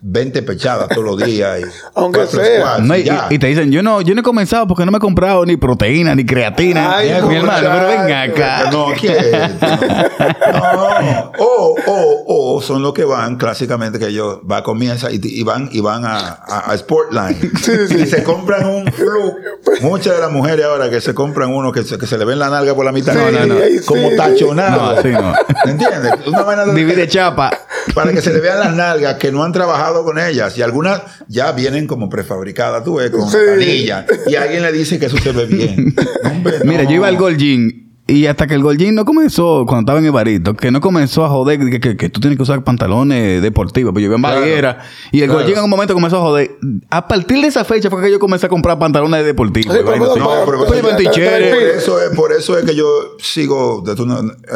[0.00, 1.60] 20 pechadas todos los días.
[1.60, 1.64] Y
[1.94, 2.76] Aunque sea.
[2.76, 5.00] squats, No, y, te dicen, yo no, yo no he comenzado porque no me he
[5.00, 6.96] comprado ni proteína, ni creatina.
[6.96, 8.70] Ay, Mi hermano, pero venga acá.
[8.70, 8.86] No.
[10.52, 11.32] No.
[11.38, 15.68] O, o, o son los que van clásicamente que ellos va comienza y, y van
[15.72, 17.36] y van a, a, a Sportline
[18.02, 19.34] y se compran un flu.
[19.82, 22.38] Muchas de las mujeres ahora que se compran uno que se, que se le ven
[22.38, 23.54] la nalga por la mitad, Sí, no, no, no,
[23.86, 24.16] como sí.
[24.16, 24.82] tachonado.
[24.82, 25.34] No, así no.
[25.70, 26.12] ¿Entiendes?
[26.26, 27.50] Una vaina de- Divide chapa.
[27.94, 31.02] Para que se le vean las nalgas que no han trabajado con ellas y algunas
[31.28, 33.88] ya vienen como prefabricadas, tú ves, con Sí.
[34.26, 35.94] y alguien le dice que eso se ve bien.
[36.24, 39.64] Hombre, Mira, yo iba al Gold Gym y hasta que el Gold Gym no comenzó,
[39.66, 42.42] cuando estaba en Ibarito, que no comenzó a joder que, que- que tú tienes que
[42.44, 43.92] usar pantalones deportivos.
[43.92, 44.40] Pues yo iba en Claro.
[44.40, 45.48] Baguera y el Claro.
[45.48, 46.56] En un momento comenzó a joder.
[46.88, 49.74] A partir de esa fecha fue que yo comencé a comprar pantalones deportivos.
[49.74, 52.84] Sí, pero no, pero por, por eso es, por eso es que yo
[53.18, 54.06] sigo de tu-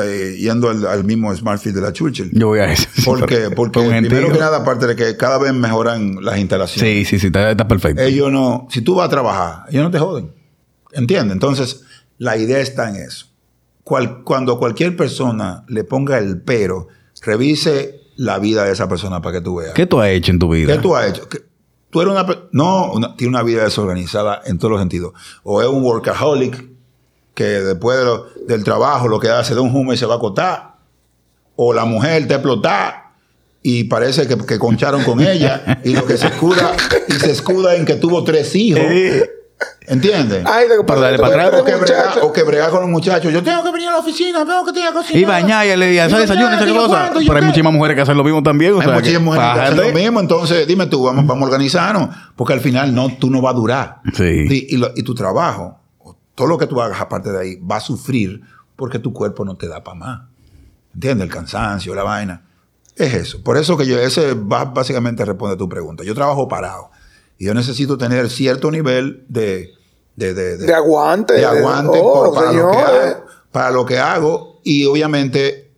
[0.01, 2.31] eh, yendo al, al mismo Smartfield de la Churchill.
[2.33, 2.87] Yo voy a eso.
[3.05, 6.89] Porque, porque Fue un primero que nada, aparte de que cada vez mejoran las instalaciones.
[6.89, 8.01] Sí, sí, sí, está, está perfecto.
[8.03, 10.31] ellos no, si tú vas a trabajar, ellos no te joden.
[10.93, 11.33] ¿Entiendes?
[11.33, 11.83] Entonces,
[12.19, 13.27] la idea está en eso.
[13.91, 16.87] Cual- cuando cualquier persona le ponga el pero,
[17.23, 19.75] revise la vida de esa persona para que tú veas.
[19.75, 20.73] ¿Qué tú has hecho en tu vida?
[20.73, 21.29] ¿Qué tú has hecho?
[21.29, 21.41] ¿Qué-
[21.91, 22.25] Tú eres una...
[22.53, 25.13] No, una- tiene una vida desorganizada en todos los sentidos.
[25.43, 26.69] O es un workaholic
[27.35, 30.15] que después de lo- del trabajo lo que hace de un humo y se va
[30.15, 30.77] a acotar.
[31.57, 33.11] O la mujer te explota
[33.61, 36.77] y parece que, que concharon con ella y lo que se escuda
[37.09, 38.83] y se escuda en que tuvo tres hijos.
[39.91, 40.45] ¿Entiendes?
[40.47, 42.27] Ay, lo que pasa es que para tú atrás, O que, eres brega, muchacho.
[42.27, 43.33] o que brega con los muchachos.
[43.33, 45.21] Yo tengo que venir a la oficina, tengo que tengo que cocinar.
[45.21, 48.23] Y bañar y le hacer desayuno, cuento, yo Pero hay muchísimas mujeres que hacen lo
[48.25, 48.73] mismo también.
[48.75, 51.47] O Hay sea, muchísimas mujeres que hacen lo mismo, entonces dime tú, vamos, vamos a
[51.47, 54.01] organizarnos, porque al final no, tú no vas a durar.
[54.15, 54.47] Sí.
[54.49, 57.57] Y, y lo- y tu trabajo, o todo lo que tú hagas aparte de ahí,
[57.57, 58.41] va a sufrir
[58.77, 60.21] porque tu cuerpo no te da para más.
[60.95, 61.27] ¿Entiendes?
[61.27, 62.43] El cansancio, la vaina.
[62.97, 63.43] Es eso.
[63.43, 66.05] Por eso que yo, ese básicamente responde a tu pregunta.
[66.05, 66.91] Yo trabajo parado
[67.39, 69.71] y yo necesito tener cierto nivel de...
[70.21, 71.35] De, de, De aguante.
[71.35, 75.71] de aguante Oh, por- para, lo que hago, para lo que hago y obviamente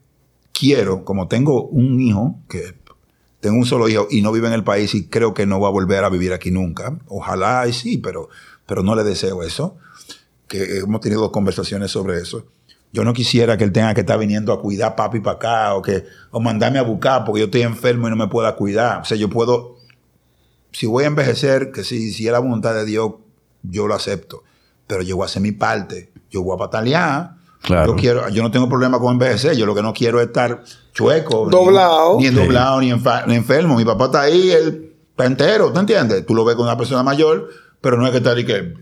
[0.53, 2.75] quiero, como tengo un hijo, que
[3.41, 5.69] tengo un solo hijo y no vive en el país y creo que no va
[5.69, 8.29] a volver a vivir aquí nunca, ojalá y sí, pero,
[8.67, 9.77] pero no le deseo eso,
[10.49, 12.45] que hemos tenido conversaciones sobre eso.
[12.93, 15.83] Yo no quisiera que él tenga que estar viniendo a cuidar papi para acá o,
[15.83, 19.01] que, o mandarme a buscar porque yo estoy enfermo y no me pueda cuidar.
[19.01, 19.77] O sea, yo puedo,
[20.73, 23.13] si voy a envejecer, que si, si es la voluntad de Dios,
[23.63, 24.43] yo lo acepto.
[24.87, 26.13] Pero yo voy a hacer mi parte.
[26.31, 27.37] Yo voy a patalear.
[27.63, 27.93] Claro.
[27.93, 29.57] Yo, quiero, yo no tengo problema con envejecer.
[29.57, 31.45] Yo lo que no quiero es estar chueco.
[31.47, 32.17] ni- Doblado.
[32.19, 32.35] Ni, Sí.
[32.35, 33.77] doblado, ni, enfa- ni enfermo.
[33.77, 35.73] Mi papá está ahí, él está entero.
[35.73, 36.27] ¿Te entiendes?
[36.27, 37.49] Tú lo ves con una persona mayor,
[37.81, 38.75] pero no es que está ahí que...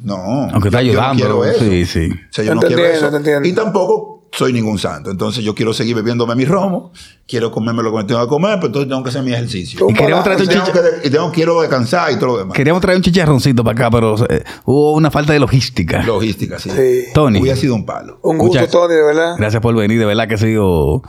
[0.00, 0.16] No.
[0.50, 1.22] Aunque está yo- yo no ayudando.
[1.24, 1.60] quiero eso.
[1.60, 2.08] sí, sí.
[2.10, 3.44] O sea, yo Te no quiero eso.
[3.44, 5.10] Y tampoco soy ningún santo.
[5.10, 6.90] Entonces yo quiero seguir bebiéndome mi romo,
[7.28, 9.86] quiero comerme lo que me tengo que comer, pero entonces tengo que hacer mi ejercicio.
[9.88, 12.26] Y queremos traer Y un tengo chicha- que de- y tengo, quiero descansar y todo
[12.32, 12.56] lo demás.
[12.56, 16.02] Queríamos traer un chicharroncito para acá, pero eh, hubo una falta de logística.
[16.02, 16.70] Logística, sí.
[16.70, 17.04] Sí.
[17.12, 17.40] Tony.
[17.40, 18.18] Hubiera sido un palo.
[18.22, 18.66] Un gusto.
[18.68, 19.34] Tony, de verdad.
[19.36, 21.02] Gracias por venir, de verdad que ha sido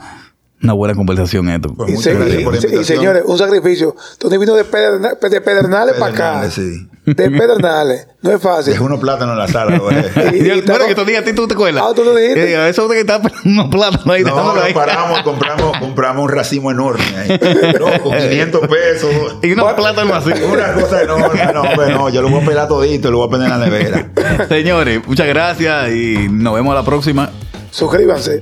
[0.62, 1.74] Una buena conversación esto.
[1.74, 3.94] Pues Y, se- señores, un sacrificio.
[4.18, 6.50] Tony vino de, Pederna- de Pedernales para acá.
[6.50, 6.88] Sí.
[7.04, 8.06] De Pedernales.
[8.22, 8.72] No es fácil.
[8.72, 9.76] Dejé unos plátanos en la sala.
[9.76, 10.36] lo dejé.
[10.38, 11.84] Y- y Yo- está bueno, que diga a ti, tú te acuerdas.
[11.86, 12.68] Ah, ¿tú lo dijiste?
[12.68, 14.72] Eso de que está unos plátanos ahí, No, ahí.
[14.72, 17.38] paramos, compramos, compramos un racimo enorme ahí.
[17.78, 19.10] No, con 500 pesos.
[19.42, 20.42] Y unos plátanos así.
[20.44, 21.40] Una cosa enorme.
[21.52, 22.08] No, hombre, no.
[22.08, 24.08] Yo lo voy a pelar todito y lo voy a poner en la nevera.
[24.48, 27.28] Señores, muchas gracias y nos vemos a la próxima.
[27.70, 28.40] Suscríbanse.